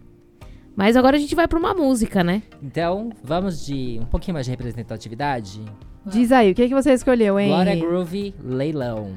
[0.76, 2.44] Mas agora a gente vai pra uma música, né?
[2.62, 5.62] Então, vamos de um pouquinho mais de representatividade?
[6.06, 7.48] Diz aí, o que, que você escolheu, hein?
[7.48, 9.12] Glória Groove, Leilão.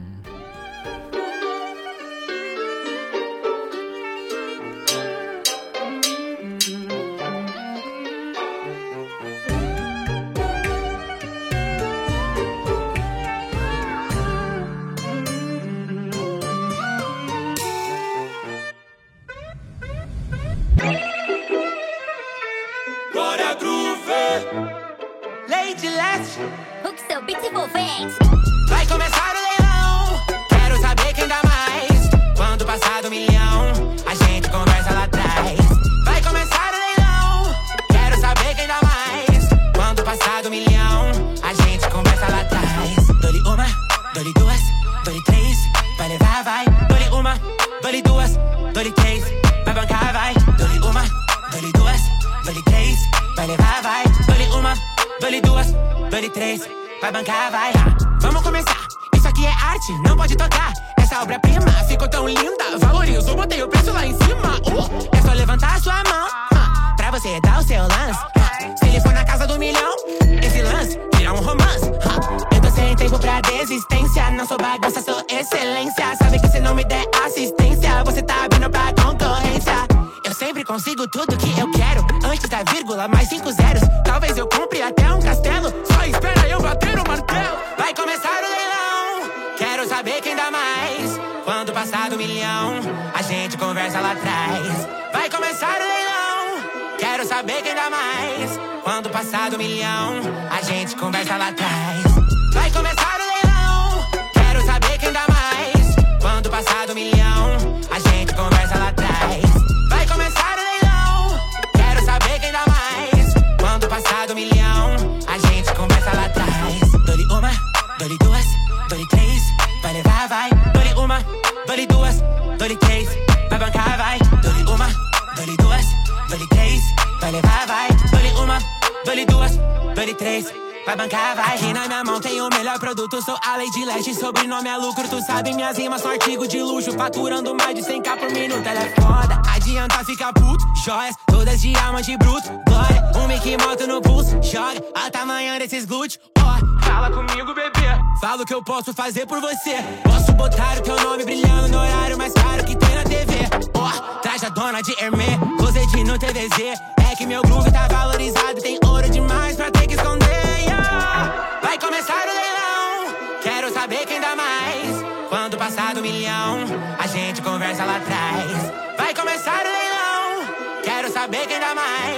[122.68, 123.08] Dole três.
[123.48, 124.18] Vai bancar, vai.
[124.18, 124.88] Dole uma,
[125.36, 125.86] dole duas,
[126.28, 126.82] dole três.
[127.20, 127.88] Vai levar, vai.
[128.10, 128.58] Dole uma,
[129.04, 129.56] dole duas,
[129.94, 130.52] dole três.
[130.84, 131.54] Vai bancar, vai.
[131.56, 133.22] Aqui na minha mão tem o melhor produto.
[133.22, 135.08] Sou a Lady Leste, sobrenome é lucro.
[135.08, 136.92] Tu sabe, minhas rimas são artigo de luxo.
[136.92, 138.66] Faturando mais de 100k por minuto.
[138.66, 139.40] Ela é foda.
[139.54, 140.64] Adianta ficar puto.
[140.84, 142.48] Joias, todas diamante bruto.
[142.66, 144.39] Glória, um Mickey moto no pulso.
[144.43, 146.18] Joga a tamanho desses glúteos.
[146.39, 147.89] Ó, fala comigo, bebê.
[148.20, 149.76] Fala o que eu posso fazer por você.
[150.03, 153.35] Posso botar o teu nome brilhando no horário mais caro que tem na TV.
[153.74, 153.91] Ó,
[154.22, 156.81] traz a dona de Hermé, closet no TVZ.
[157.11, 160.61] É que meu groove tá valorizado, tem ouro demais pra ter que esconder.
[160.61, 161.61] yeah.
[161.62, 165.05] Vai começar o leilão, quero saber quem dá mais.
[165.29, 166.64] Quando passar do milhão,
[166.99, 168.97] a gente conversa lá atrás.
[168.97, 172.17] Vai começar o leilão, quero saber quem dá mais.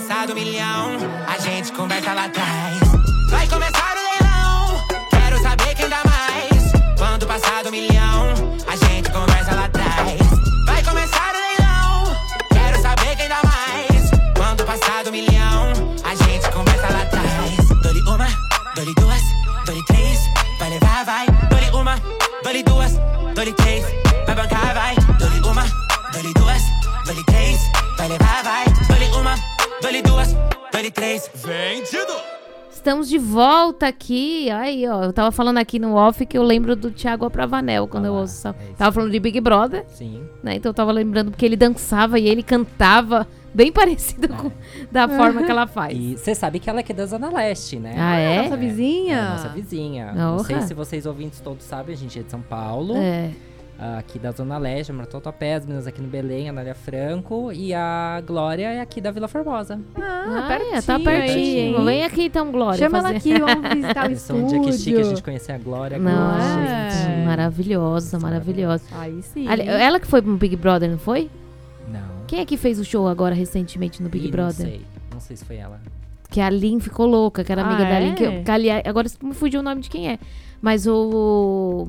[0.00, 0.96] Quando passar do milhão,
[1.26, 2.78] a gente conversa lá atrás.
[3.28, 6.72] Vai começar o leilão, quero saber quem dá mais.
[6.98, 8.32] Quando passar do milhão,
[8.66, 10.20] a gente conversa lá atrás.
[10.64, 12.16] Vai começar o leilão,
[12.50, 14.10] quero saber quem dá mais.
[14.38, 15.72] Quando passar do milhão,
[16.02, 17.68] a gente conversa lá atrás.
[17.82, 18.28] Dole uma,
[18.74, 19.22] dole duas,
[19.66, 20.18] dole três.
[20.58, 21.26] Vai levar, vai.
[21.26, 21.96] Dole uma,
[22.42, 22.92] dole duas,
[23.34, 23.84] dole três.
[24.24, 24.99] Vai bancar, vai.
[29.80, 30.36] Duas,
[30.94, 31.30] três.
[31.34, 32.12] Vendido!
[32.70, 34.48] Estamos de volta aqui.
[34.50, 35.04] Aí, ó.
[35.04, 38.14] Eu tava falando aqui no off que eu lembro do Thiago Abravanel quando Ah eu
[38.14, 38.48] ouço.
[38.48, 40.22] essa- é Tava falando de Big Brother, Sim.
[40.42, 40.54] né?
[40.56, 44.50] Então eu tava lembrando porque ele dançava e ele cantava bem parecido com
[44.90, 45.96] da forma que ela faz.
[45.98, 47.94] E você sabe que ela é aqui da Zona Leste, né?
[47.98, 48.42] Ah, é?
[48.44, 49.16] Nossa vizinha?
[49.18, 50.12] É, nossa vizinha.
[50.14, 52.96] Não sei se vocês ouvintes todos sabem, a gente é de São Paulo.
[52.96, 53.30] É.
[53.98, 57.50] aqui da Zona Leste, Tatuapé, as meninas aqui no Belém, a Nália Franco.
[57.52, 59.80] E a Glória é aqui da Vila Formosa.
[59.96, 61.78] Ah, Ah, pertinho, é, tá pertinho.
[61.78, 61.84] aí?
[61.84, 62.78] Vem aqui então, Glória.
[62.78, 65.24] Chama ela fazer- aqui, vamos visitar o é um dia que chique a gente estúdio.
[65.24, 65.98] conhecer a Glória.
[65.98, 66.90] Não, É.
[66.90, 68.84] gente, maravilhosa, maravilhosa.
[68.92, 69.48] Aí sim.
[69.48, 71.30] Ali- Ela que foi pro Big Brother, não foi?
[71.88, 72.00] Não.
[72.26, 74.66] Quem é que fez o show agora recentemente no Big Ih, Brother?
[74.66, 74.86] Não sei.
[75.14, 75.80] Não sei se foi ela.
[76.28, 78.14] Que a Lin ficou louca, que era amiga Ah, da Lin.
[78.14, 78.42] Que, é?
[78.42, 80.18] que, aliás, agora me fugiu o nome de quem é.
[80.62, 81.88] Mas o.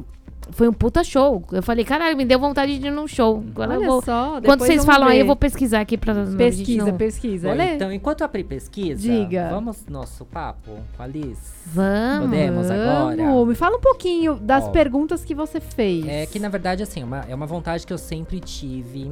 [0.52, 1.44] Foi um puta show.
[1.52, 3.44] Eu falei, caralho, me deu vontade de ir num show.
[3.52, 4.02] Agora eu Olha vou.
[4.02, 5.22] só, Quando vocês falam aí, ver.
[5.24, 6.14] eu vou pesquisar aqui pra.
[6.38, 7.50] Pesquisa, não- pesquisa.
[7.54, 9.50] Bom, é- então, enquanto a Pri pesquisa, Diga.
[9.50, 11.38] vamos no nosso papo com a Liz.
[11.66, 12.30] Vamos.
[12.30, 13.16] Podemos agora?
[13.18, 14.70] Vamos, Me fala um pouquinho das Ó.
[14.70, 16.08] perguntas que você fez.
[16.08, 19.12] É que, na verdade, assim, uma- é uma vontade que eu sempre tive.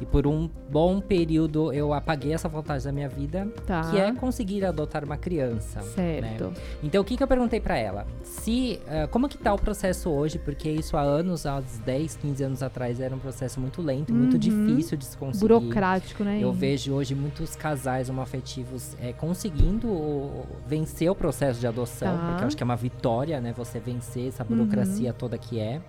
[0.00, 3.90] E por um bom período eu apaguei essa vontade da minha vida, Tá.
[3.90, 5.80] que é conseguir adotar uma criança.
[5.80, 5.86] né?
[5.94, 6.52] Certo.
[6.82, 8.06] Então, o que, que eu perguntei pra ela?
[8.22, 10.38] Se, ah, como que tá o processo hoje?
[10.38, 14.12] Porque isso há anos, há uns 10, 15 anos atrás, era um processo muito lento,
[14.12, 14.38] muito Uhum.
[14.38, 15.40] difícil de se conseguir.
[15.48, 16.38] Burocrático, né?
[16.40, 22.14] Eu vejo hoje muitos casais homoafetivos é, conseguindo vencer o processo de adoção, Tá.
[22.22, 22.28] Uhum.
[22.30, 23.52] porque eu acho que é uma vitória, né?
[23.56, 25.80] Você vencer essa burocracia toda que é.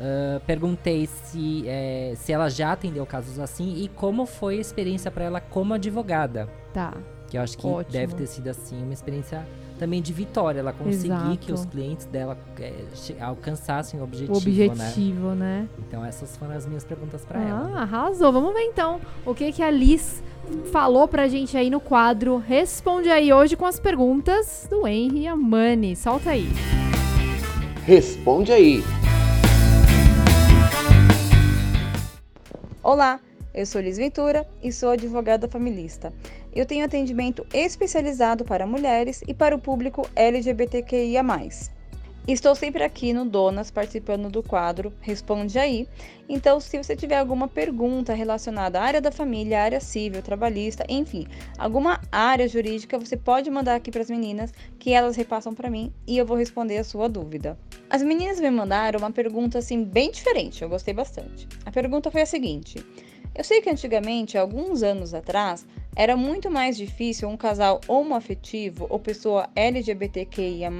[0.00, 5.10] Ah, perguntei se, é, se ela já atendeu casos assim e como foi a experiência
[5.10, 6.48] para ela como advogada.
[6.72, 6.94] Tá.
[7.28, 7.92] Que eu acho que Ótimo.
[7.92, 9.44] deve ter sido assim uma experiência
[9.78, 10.60] também de vitória.
[10.60, 11.76] Ela conseguir que os Exato.
[11.76, 12.72] clientes dela é,
[13.20, 14.66] alcançassem o O objetivo, né?
[14.68, 15.68] objetivo, né?
[15.80, 17.80] Então essas foram as minhas perguntas para Ah, ela.
[17.82, 18.32] arrasou.
[18.32, 20.22] Vamos ver então o que, que a Liz
[20.72, 22.38] falou pra gente aí no quadro.
[22.38, 25.94] Responde aí hoje com as perguntas do Henry e a Mani.
[25.96, 26.48] Solta aí.
[27.84, 28.82] Responde aí.
[32.90, 33.20] Olá,
[33.52, 36.10] eu sou Liz Ventura e sou advogada familista.
[36.54, 41.22] Eu tenho atendimento especializado para mulheres e para o público LGBTQIA+.
[42.28, 45.88] Estou sempre aqui no Donas participando do quadro Responde Aí.
[46.28, 51.26] Então, se você tiver alguma pergunta relacionada à área da família, área civil, trabalhista, enfim,
[51.56, 55.90] alguma área jurídica, você pode mandar aqui para as meninas que elas repassam para mim
[56.06, 57.58] e eu vou responder a sua dúvida.
[57.88, 61.48] As meninas me mandaram uma pergunta assim bem diferente, eu gostei bastante.
[61.64, 62.84] A pergunta foi a seguinte:
[63.34, 65.66] Eu sei que antigamente, alguns anos atrás,
[65.96, 70.70] era muito mais difícil um casal homoafetivo ou pessoa LGBTQIA+,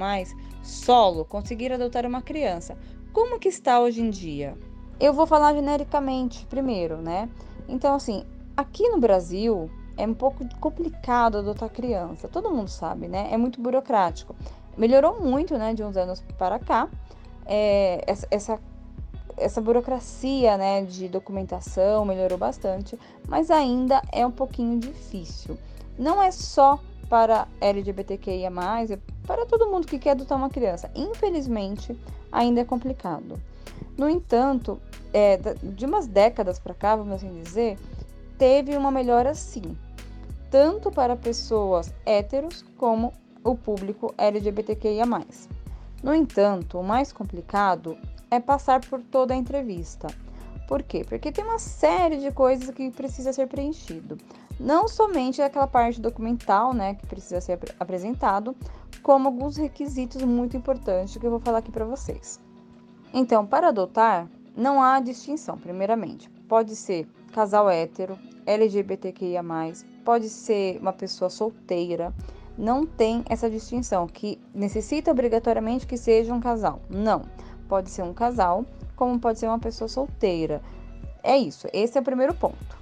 [0.61, 2.77] solo, conseguir adotar uma criança.
[3.11, 4.57] Como que está hoje em dia?
[4.99, 7.29] Eu vou falar genericamente primeiro, né?
[7.67, 12.27] Então, assim, aqui no Brasil é um pouco complicado adotar criança.
[12.27, 13.29] Todo mundo sabe, né?
[13.31, 14.35] É muito burocrático.
[14.77, 16.87] Melhorou muito, né, de uns anos para cá.
[17.45, 18.59] É, essa, essa,
[19.35, 22.97] essa burocracia, né, de documentação melhorou bastante,
[23.27, 25.57] mas ainda é um pouquinho difícil.
[25.97, 26.79] Não é só
[27.09, 28.51] para LGBTQIA+,
[28.89, 30.89] é para todo mundo que quer adotar uma criança.
[30.95, 31.99] Infelizmente,
[32.31, 33.41] ainda é complicado.
[33.97, 34.79] No entanto,
[35.11, 37.77] é, de umas décadas para cá, vamos assim dizer,
[38.37, 39.75] teve uma melhora sim,
[40.49, 43.11] tanto para pessoas héteros como
[43.43, 45.05] o público LGBTQIA+.
[46.03, 47.97] No entanto, o mais complicado
[48.31, 50.07] é passar por toda a entrevista.
[50.67, 51.03] Por quê?
[51.07, 54.17] Porque tem uma série de coisas que precisa ser preenchido.
[54.59, 58.55] Não somente aquela parte documental, né, que precisa ser apre- apresentado,
[59.01, 62.39] como alguns requisitos muito importantes que eu vou falar aqui para vocês.
[63.13, 66.29] Então, para adotar, não há distinção, primeiramente.
[66.47, 69.43] Pode ser casal hétero, LGBTQIA+,
[70.03, 72.13] pode ser uma pessoa solteira,
[72.57, 76.81] não tem essa distinção que necessita obrigatoriamente que seja um casal.
[76.89, 77.21] Não.
[77.69, 80.61] Pode ser um casal, como pode ser uma pessoa solteira.
[81.23, 81.67] É isso.
[81.71, 82.77] Esse é o primeiro ponto.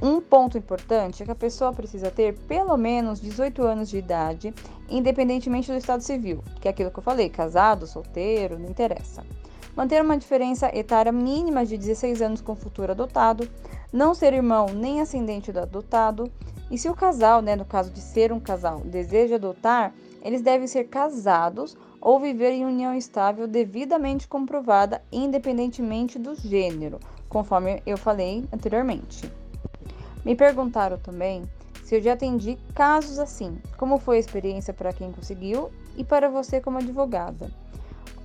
[0.00, 4.54] Um ponto importante é que a pessoa precisa ter pelo menos 18 anos de idade,
[4.88, 9.24] independentemente do estado civil, que é aquilo que eu falei, casado, solteiro, não interessa.
[9.74, 13.48] Manter uma diferença etária mínima de 16 anos com o futuro adotado,
[13.92, 16.30] não ser irmão nem ascendente do adotado,
[16.70, 20.66] e se o casal, né, no caso de ser um casal, deseja adotar, eles devem
[20.66, 26.98] ser casados ou viver em união estável devidamente comprovada, independentemente do gênero,
[27.28, 29.37] conforme eu falei anteriormente.
[30.28, 31.42] Me perguntaram também
[31.82, 36.28] se eu já atendi casos assim, como foi a experiência para quem conseguiu e para
[36.28, 37.50] você como advogada.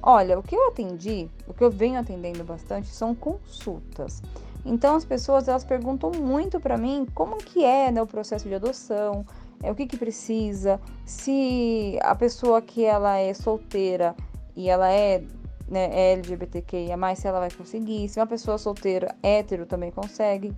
[0.02, 4.22] Olha, o que eu atendi, o que eu venho atendendo bastante são consultas.
[4.66, 8.56] Então as pessoas elas perguntam muito para mim como que é né, o processo de
[8.56, 9.26] adoção,
[9.64, 14.14] é, o que, que precisa, se a pessoa que ela é solteira
[14.58, 15.24] e ela é,
[15.70, 20.54] né, é LGBTQIA, se ela vai conseguir, se uma pessoa solteira hétero também consegue.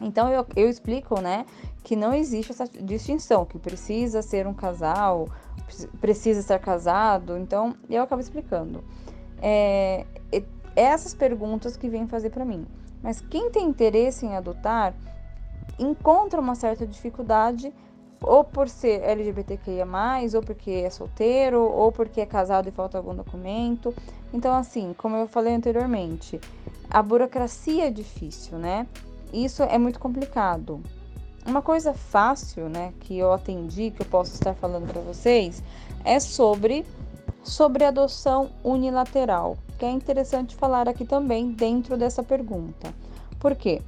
[0.00, 1.46] Então eu, eu explico, né,
[1.82, 5.28] que não existe essa distinção, que precisa ser um casal,
[6.00, 7.36] precisa estar casado.
[7.38, 8.82] Então eu acabo explicando.
[9.40, 10.42] É, é
[10.76, 12.66] essas perguntas que vêm fazer para mim.
[13.02, 14.94] Mas quem tem interesse em adotar
[15.78, 17.72] encontra uma certa dificuldade
[18.22, 19.86] ou por ser LGBTQIA+,
[20.34, 23.94] ou porque é solteiro, ou porque é casado e falta algum documento.
[24.32, 26.40] Então, assim, como eu falei anteriormente,
[26.90, 28.86] a burocracia é difícil, né?
[29.34, 30.80] Isso é muito complicado.
[31.44, 35.60] Uma coisa fácil, né, que eu atendi, que eu posso estar falando para vocês,
[36.04, 36.86] é sobre
[37.42, 42.94] sobre adoção unilateral, que é interessante falar aqui também dentro dessa pergunta.
[43.38, 43.82] Por quê?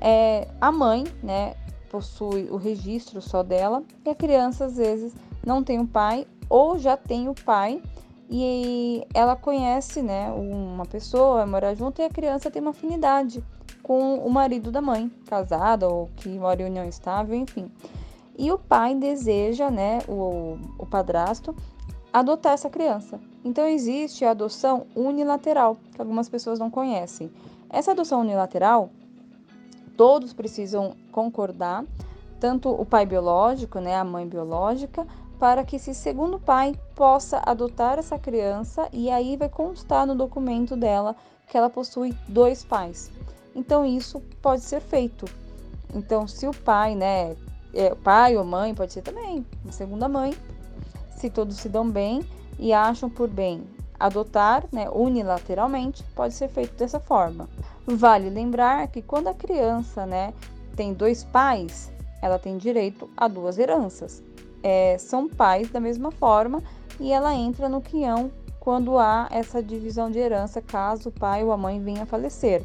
[0.00, 1.54] É, a mãe, né,
[1.90, 5.12] possui o registro só dela e a criança às vezes
[5.44, 7.82] não tem o pai ou já tem o pai
[8.30, 13.44] e ela conhece, né, uma pessoa, morar junto e a criança tem uma afinidade
[13.82, 17.70] com o marido da mãe, casada ou que mora em união estável, enfim.
[18.38, 21.54] E o pai deseja, né, o, o padrasto,
[22.12, 23.20] adotar essa criança.
[23.44, 27.30] Então existe a adoção unilateral, que algumas pessoas não conhecem.
[27.68, 28.90] Essa adoção unilateral,
[29.96, 31.84] todos precisam concordar,
[32.38, 35.06] tanto o pai biológico, né, a mãe biológica,
[35.38, 40.76] para que esse segundo pai possa adotar essa criança e aí vai constar no documento
[40.76, 41.16] dela
[41.48, 43.10] que ela possui dois pais.
[43.54, 45.26] Então isso pode ser feito.
[45.94, 47.36] Então, se o pai, né,
[47.74, 50.34] é, pai ou mãe, pode ser também segunda mãe,
[51.16, 52.22] se todos se dão bem
[52.58, 53.62] e acham por bem
[54.00, 57.48] adotar, né, unilateralmente, pode ser feito dessa forma.
[57.86, 60.34] Vale lembrar que quando a criança, né,
[60.74, 64.22] tem dois pais, ela tem direito a duas heranças.
[64.62, 66.62] É, são pais da mesma forma
[66.98, 71.52] e ela entra no quião quando há essa divisão de herança caso o pai ou
[71.52, 72.64] a mãe venha a falecer.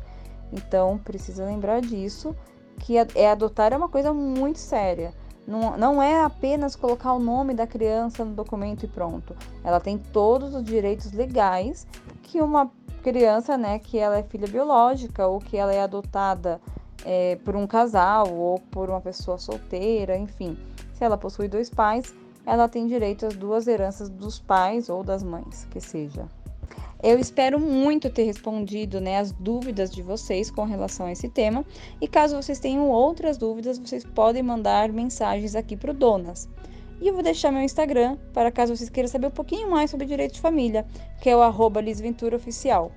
[0.52, 2.36] Então, precisa lembrar disso,
[2.80, 5.14] que é adotar é uma coisa muito séria.
[5.48, 9.36] Não, não é apenas colocar o nome da criança no documento e pronto.
[9.64, 11.88] Ela tem todos os direitos legais
[12.22, 12.70] que uma
[13.02, 16.60] criança, né, que ela é filha biológica ou que ela é adotada
[17.06, 20.58] é, por um casal ou por uma pessoa solteira, enfim.
[20.94, 22.14] Se ela possui dois pais,
[22.46, 26.28] ela tem direito às duas heranças dos pais ou das mães, que seja.
[27.02, 31.64] Eu espero muito ter respondido né, as dúvidas de vocês com relação a esse tema.
[32.02, 36.50] E caso vocês tenham outras dúvidas, vocês podem mandar mensagens aqui para o Donas.
[37.00, 40.08] E eu vou deixar meu Instagram para caso vocês queiram saber um pouquinho mais sobre
[40.08, 40.86] direito de família,
[41.22, 41.80] que é o arroba
[42.36, 42.92] Oficial.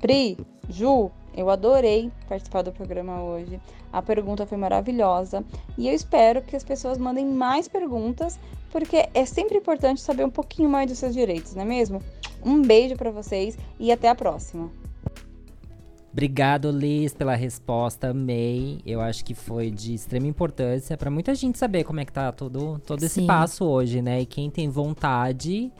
[0.00, 0.36] Pri,
[0.68, 3.60] Ju, eu adorei participar do programa hoje.
[3.92, 5.44] A pergunta foi maravilhosa
[5.76, 8.38] e eu espero que as pessoas mandem mais perguntas,
[8.70, 12.02] porque é sempre importante saber um pouquinho mais dos seus direitos, não é mesmo?
[12.44, 14.70] Um beijo para vocês e até a próxima.
[16.16, 18.08] Obrigado, Liz, pela resposta.
[18.08, 18.80] Amei.
[18.86, 22.32] Eu acho que foi de extrema importância para muita gente saber como é que tá
[22.32, 24.22] todo, todo esse passo hoje, né?
[24.22, 25.70] E quem tem vontade,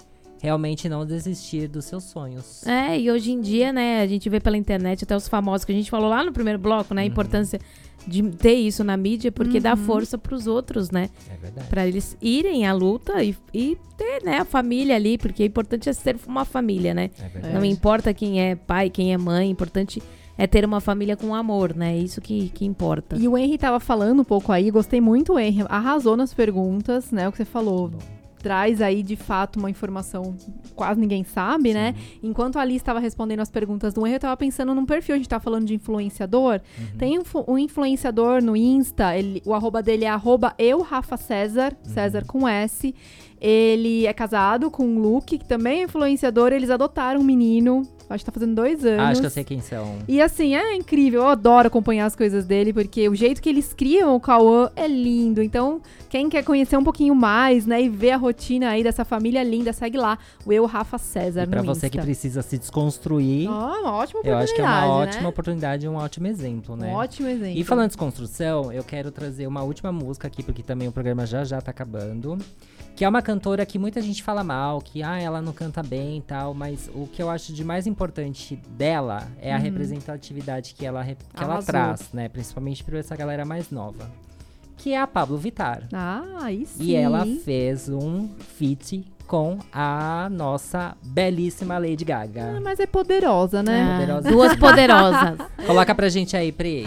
[0.41, 2.67] realmente não desistir dos seus sonhos.
[2.67, 5.73] É, e hoje em dia, né, a gente vê pela internet até os famosos que
[5.73, 7.61] a gente falou lá no primeiro bloco, né, a importância
[8.07, 11.11] de ter isso na mídia, porque dá força pros outros, né?
[11.29, 11.69] É verdade.
[11.69, 15.89] Pra eles irem à luta e, e ter, né, a família ali, porque o importante
[15.89, 17.11] é ser uma família, né?
[17.19, 17.55] É verdade.
[17.55, 20.01] Não importa quem é pai, quem é mãe, o importante
[20.39, 21.97] é ter uma família com amor, né?
[21.97, 23.17] Isso que, que importa.
[23.17, 27.11] E o Henry tava falando um pouco aí, gostei muito, o Henry arrasou nas perguntas,
[27.11, 27.29] né?
[27.29, 27.91] O que você falou.
[28.47, 30.37] Traz aí, de fato, uma informação
[30.77, 31.97] quase ninguém sabe, né?
[32.23, 35.17] Enquanto a Alice estava respondendo as perguntas do Henry, eu tava pensando num perfil.
[35.17, 36.61] A gente tá falando de influenciador.
[36.97, 41.77] Tem um, um influenciador no Insta, ele- o arroba dele é arroba eu, Rafa César,
[41.83, 42.95] César com S.
[43.41, 46.53] Ele é casado com um Luke, que também é influenciador.
[46.53, 49.01] Eles adotaram um menino, acho que tá fazendo dois anos.
[49.07, 49.97] Acho que eu sei quem são.
[50.07, 53.73] E assim, é incrível, eu adoro acompanhar as coisas dele, porque o jeito que eles
[53.75, 55.43] criam o Cauã é lindo.
[55.43, 59.43] Então, quem quer conhecer um pouquinho mais, né, e ver a rotina aí dessa família
[59.43, 62.07] linda, segue lá, o Eu Rafa César E pra no você que Insta.
[62.07, 65.29] precisa se desconstruir, Ó, uma ótima eu oportunidade, acho que é uma ótima né?
[65.29, 66.89] oportunidade e um ótimo exemplo, né?
[66.89, 67.59] Um ótimo exemplo.
[67.59, 71.27] E falando de desconstrução, eu quero trazer uma última música aqui, porque também o programa
[71.27, 72.39] já já tá acabando.
[72.97, 76.17] Que é uma cantora que muita gente fala mal, que ah, ela não canta bem
[76.17, 80.87] e tal, mas o que eu acho de mais importante dela é a representatividade que
[80.87, 81.63] ela, que ela Uhum.
[81.63, 82.29] Traz, né?
[82.31, 84.11] Principalmente pra essa galera mais nova.
[84.79, 85.83] Que é a Pablo Vittar.
[85.93, 86.85] Ah, aí sim.
[86.85, 92.61] E ela fez um feat com a nossa belíssima Lady Ah, Gaga.
[92.63, 93.83] mas é poderosa, né?
[93.83, 94.31] Ah, Poderosa.
[94.31, 95.39] Duas poderosas.
[95.67, 96.87] Coloca pra gente aí, Pri.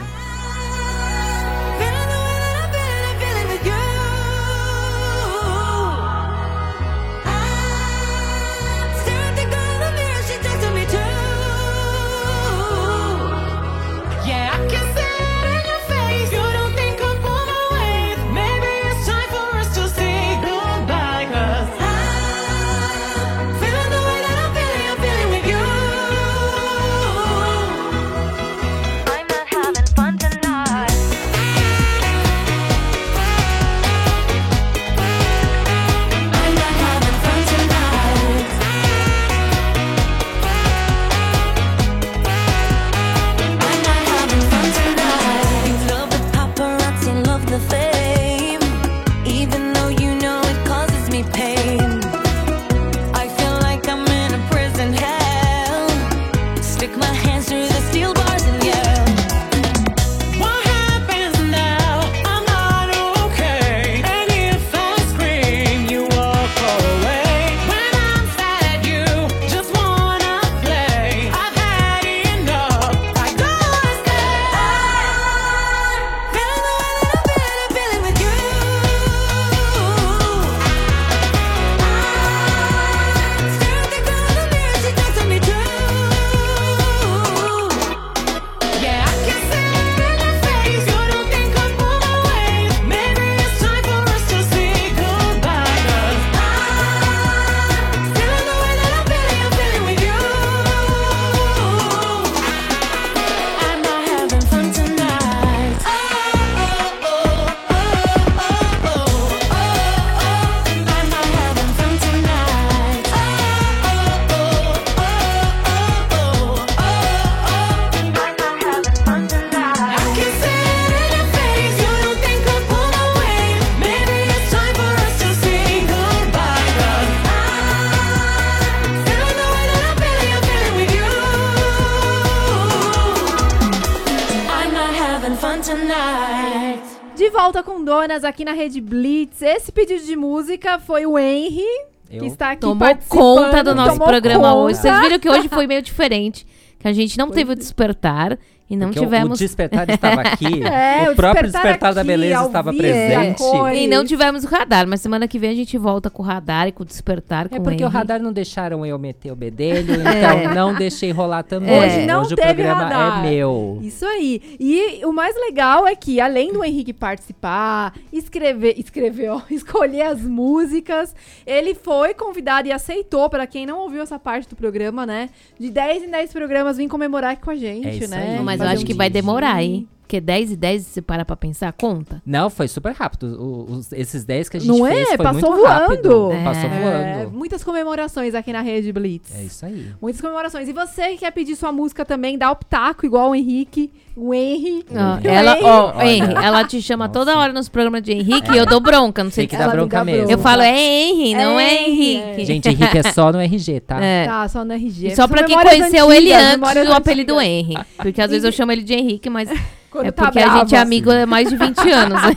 [138.24, 139.42] Aqui na Rede Blitz.
[139.42, 141.64] Esse pedido de música foi o Henry,
[142.10, 144.56] Eu que está aqui Tomou participando, conta do nosso tomou programa conta.
[144.58, 144.80] hoje.
[144.80, 146.46] Vocês viram que hoje foi meio diferente.
[146.80, 148.38] Que a gente não teve o despertar
[148.70, 149.40] e não Porque o- tivemos.
[149.40, 150.62] O despertar estava aqui.
[150.70, 153.42] É, o próprio despertar despertar da beleza estava presente.
[153.76, 156.68] E não tivemos o radar, mas semana que vem a gente volta com o radar
[156.68, 157.48] e com o despertar.
[157.48, 157.94] É com porque o Henry.
[157.94, 161.78] radar não deixaram eu meter o bedelho, então não deixei rolar também.
[161.80, 163.26] Hoje não Hoje o teve programa radar.
[163.26, 163.80] é meu.
[163.82, 164.42] Isso aí.
[164.60, 170.22] E o mais legal é que, além do Henrique participar, escrever, escrever, ó, escolher as
[170.22, 171.16] músicas,
[171.46, 175.30] ele foi convidado e aceitou, para quem não ouviu essa parte do programa, né?
[175.60, 178.30] De 10 em 10 programas vir comemorar aqui com a gente, É isso né?
[178.32, 178.36] aí.
[178.38, 179.88] Não, mas eu acho um que vai demorar, hein?
[180.10, 182.20] Porque 10 e 10, se parar pra pensar, conta.
[182.26, 183.38] Não, foi super rápido.
[183.40, 185.16] O- os- esses 10 que a gente Não fez é?
[185.18, 186.10] foi Passou muito rápido.
[186.10, 186.44] voando.
[186.44, 187.38] Passou É, voando.
[187.38, 189.32] muitas comemorações aqui na Rede Blitz.
[189.38, 189.86] É isso aí.
[190.02, 190.68] Muitas comemorações.
[190.68, 194.34] E você que quer pedir sua música também, dá o pitaco, igual o Henrique, o
[194.34, 194.84] Henry.
[194.90, 195.28] Henry.
[195.28, 196.10] ela, ó, Olha.
[196.12, 197.20] Henry, ela te chama Nossa.
[197.20, 199.74] toda hora nos programas de Henrique e eu dou bronca, não sei que ela me
[199.74, 200.22] bronca dá mesmo.
[200.22, 200.34] bronca.
[200.34, 202.46] Eu falo, é Henry, não é, É Henry, Henrique.
[202.46, 204.04] Gente, Henrique é só no RG, tá?
[204.04, 204.26] É.
[204.26, 205.10] Tá, só no RG.
[205.10, 207.40] E só pra quem conheceu ele antigas, antes memórias do apelido.
[207.40, 207.76] Henry.
[207.96, 209.48] Porque às vezes eu chamo ele de Henrique, mas
[209.92, 210.82] Quando é tá porque a gente é brava.
[210.82, 212.22] amigo há mais de 20 anos.
[212.22, 212.32] né?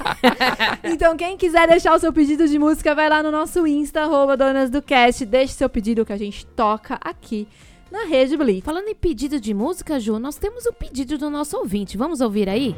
[0.84, 4.36] Então, quem quiser deixar o seu pedido de música, vai lá no nosso Insta, arroba
[4.36, 5.24] Donas do Cast.
[5.26, 7.46] Deixe seu pedido que a gente toca aqui
[7.90, 8.64] na Rede Blitz.
[8.64, 11.96] Falando em pedido de música, Ju, nós temos o pedido do nosso ouvinte.
[11.98, 12.74] Vamos ouvir aí?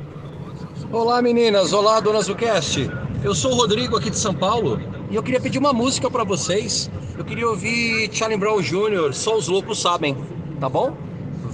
[0.93, 2.91] Olá meninas, olá donas do cast.
[3.23, 6.25] Eu sou o Rodrigo aqui de São Paulo e eu queria pedir uma música pra
[6.25, 6.91] vocês.
[7.17, 10.17] Eu queria ouvir Charlie Brown Jr., Só os Loucos Sabem,
[10.61, 10.97] tá bom?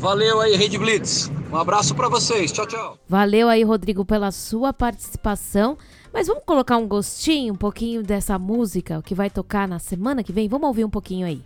[0.00, 1.30] Valeu aí, Rede Blitz.
[1.52, 2.98] Um abraço pra vocês, tchau, tchau.
[3.06, 5.76] Valeu aí, Rodrigo, pela sua participação.
[6.10, 10.32] Mas vamos colocar um gostinho, um pouquinho dessa música que vai tocar na semana que
[10.32, 10.48] vem?
[10.48, 11.42] Vamos ouvir um pouquinho aí.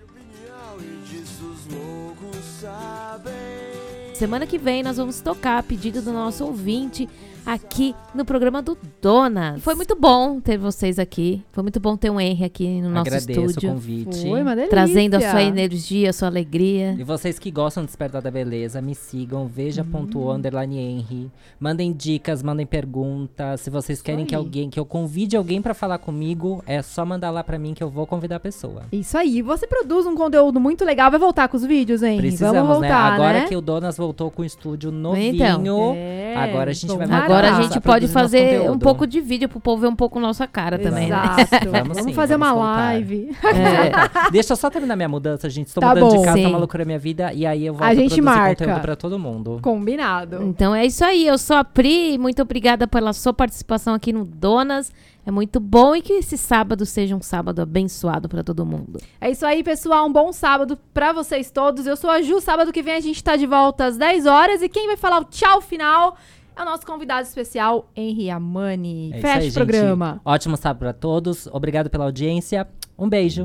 [4.15, 7.09] Semana que vem nós vamos tocar a pedido do nosso ouvinte
[7.47, 9.57] aqui no programa do Dona.
[9.61, 11.43] Foi muito bom ter vocês aqui.
[11.53, 13.71] Foi muito bom ter um Henry aqui no nosso Agradeço o estúdio.
[13.71, 14.29] convite.
[14.29, 14.71] Foi uma delícia.
[14.71, 16.95] Trazendo a sua energia, a sua alegria.
[16.99, 20.31] E vocês que gostam do Despertar da Beleza, me sigam, veja ponto Hum.
[20.33, 21.31] underline Henry.
[21.61, 23.61] Mandem dicas, mandem perguntas.
[23.61, 27.31] Se vocês querem que alguém, que eu convide alguém pra falar comigo, é só mandar
[27.31, 28.83] lá pra mim que eu vou convidar a pessoa.
[28.93, 29.43] Isso aí.
[29.43, 31.11] Você produz um conteúdo muito legal.
[31.11, 32.19] Vai voltar com os vídeos, Henry?
[32.19, 32.89] Precisamos, Vamos né?
[32.89, 33.47] voltar, Agora né?
[33.49, 35.95] que o Donas voltou com o estúdio novinho, Então.
[35.97, 37.63] É, agora a gente vai vamos Agora a lá.
[37.63, 40.79] gente Tá pode fazer um pouco de vídeo pro povo ver um pouco nossa cara
[40.79, 41.17] também, né?
[41.39, 41.71] Exato.
[41.71, 43.31] Vamos vamos sim, fazer vamos uma live.
[43.45, 44.31] É.
[44.33, 45.69] Deixa eu só terminar minha mudança, gente.
[45.69, 46.19] Estou Tá mudando bom.
[46.19, 46.43] de casa, Sim.
[46.45, 47.33] tá uma loucura minha vida.
[47.33, 48.65] E aí eu volto A gente produzir marca.
[48.65, 49.59] conteúdo pra todo mundo.
[49.63, 50.43] Combinado.
[50.43, 54.25] Então é isso aí, eu sou a Pri, muito obrigada pela sua participação aqui no
[54.25, 54.93] Donas.
[55.27, 59.01] É muito bom e que esse sábado seja um sábado abençoado pra todo mundo.
[59.19, 60.07] É isso aí, pessoal.
[60.07, 61.87] Um bom sábado pra vocês todos.
[61.87, 62.41] Eu sou a Ju.
[62.43, 64.61] Sábado que vem a gente tá de volta às 10 horas.
[64.61, 66.15] E quem vai falar o tchau final
[66.57, 69.13] é o nosso convidado especial, Henry Amani.
[69.13, 70.13] É Fecha aí, o programa.
[70.13, 70.23] Gente.
[70.25, 71.47] Ótimo sábado pra todos.
[71.49, 72.69] Obrigado pela audiência.
[72.99, 73.45] Um beijo.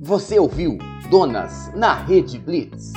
[0.00, 0.78] Você ouviu
[1.10, 2.92] Donas na Rede Blitz.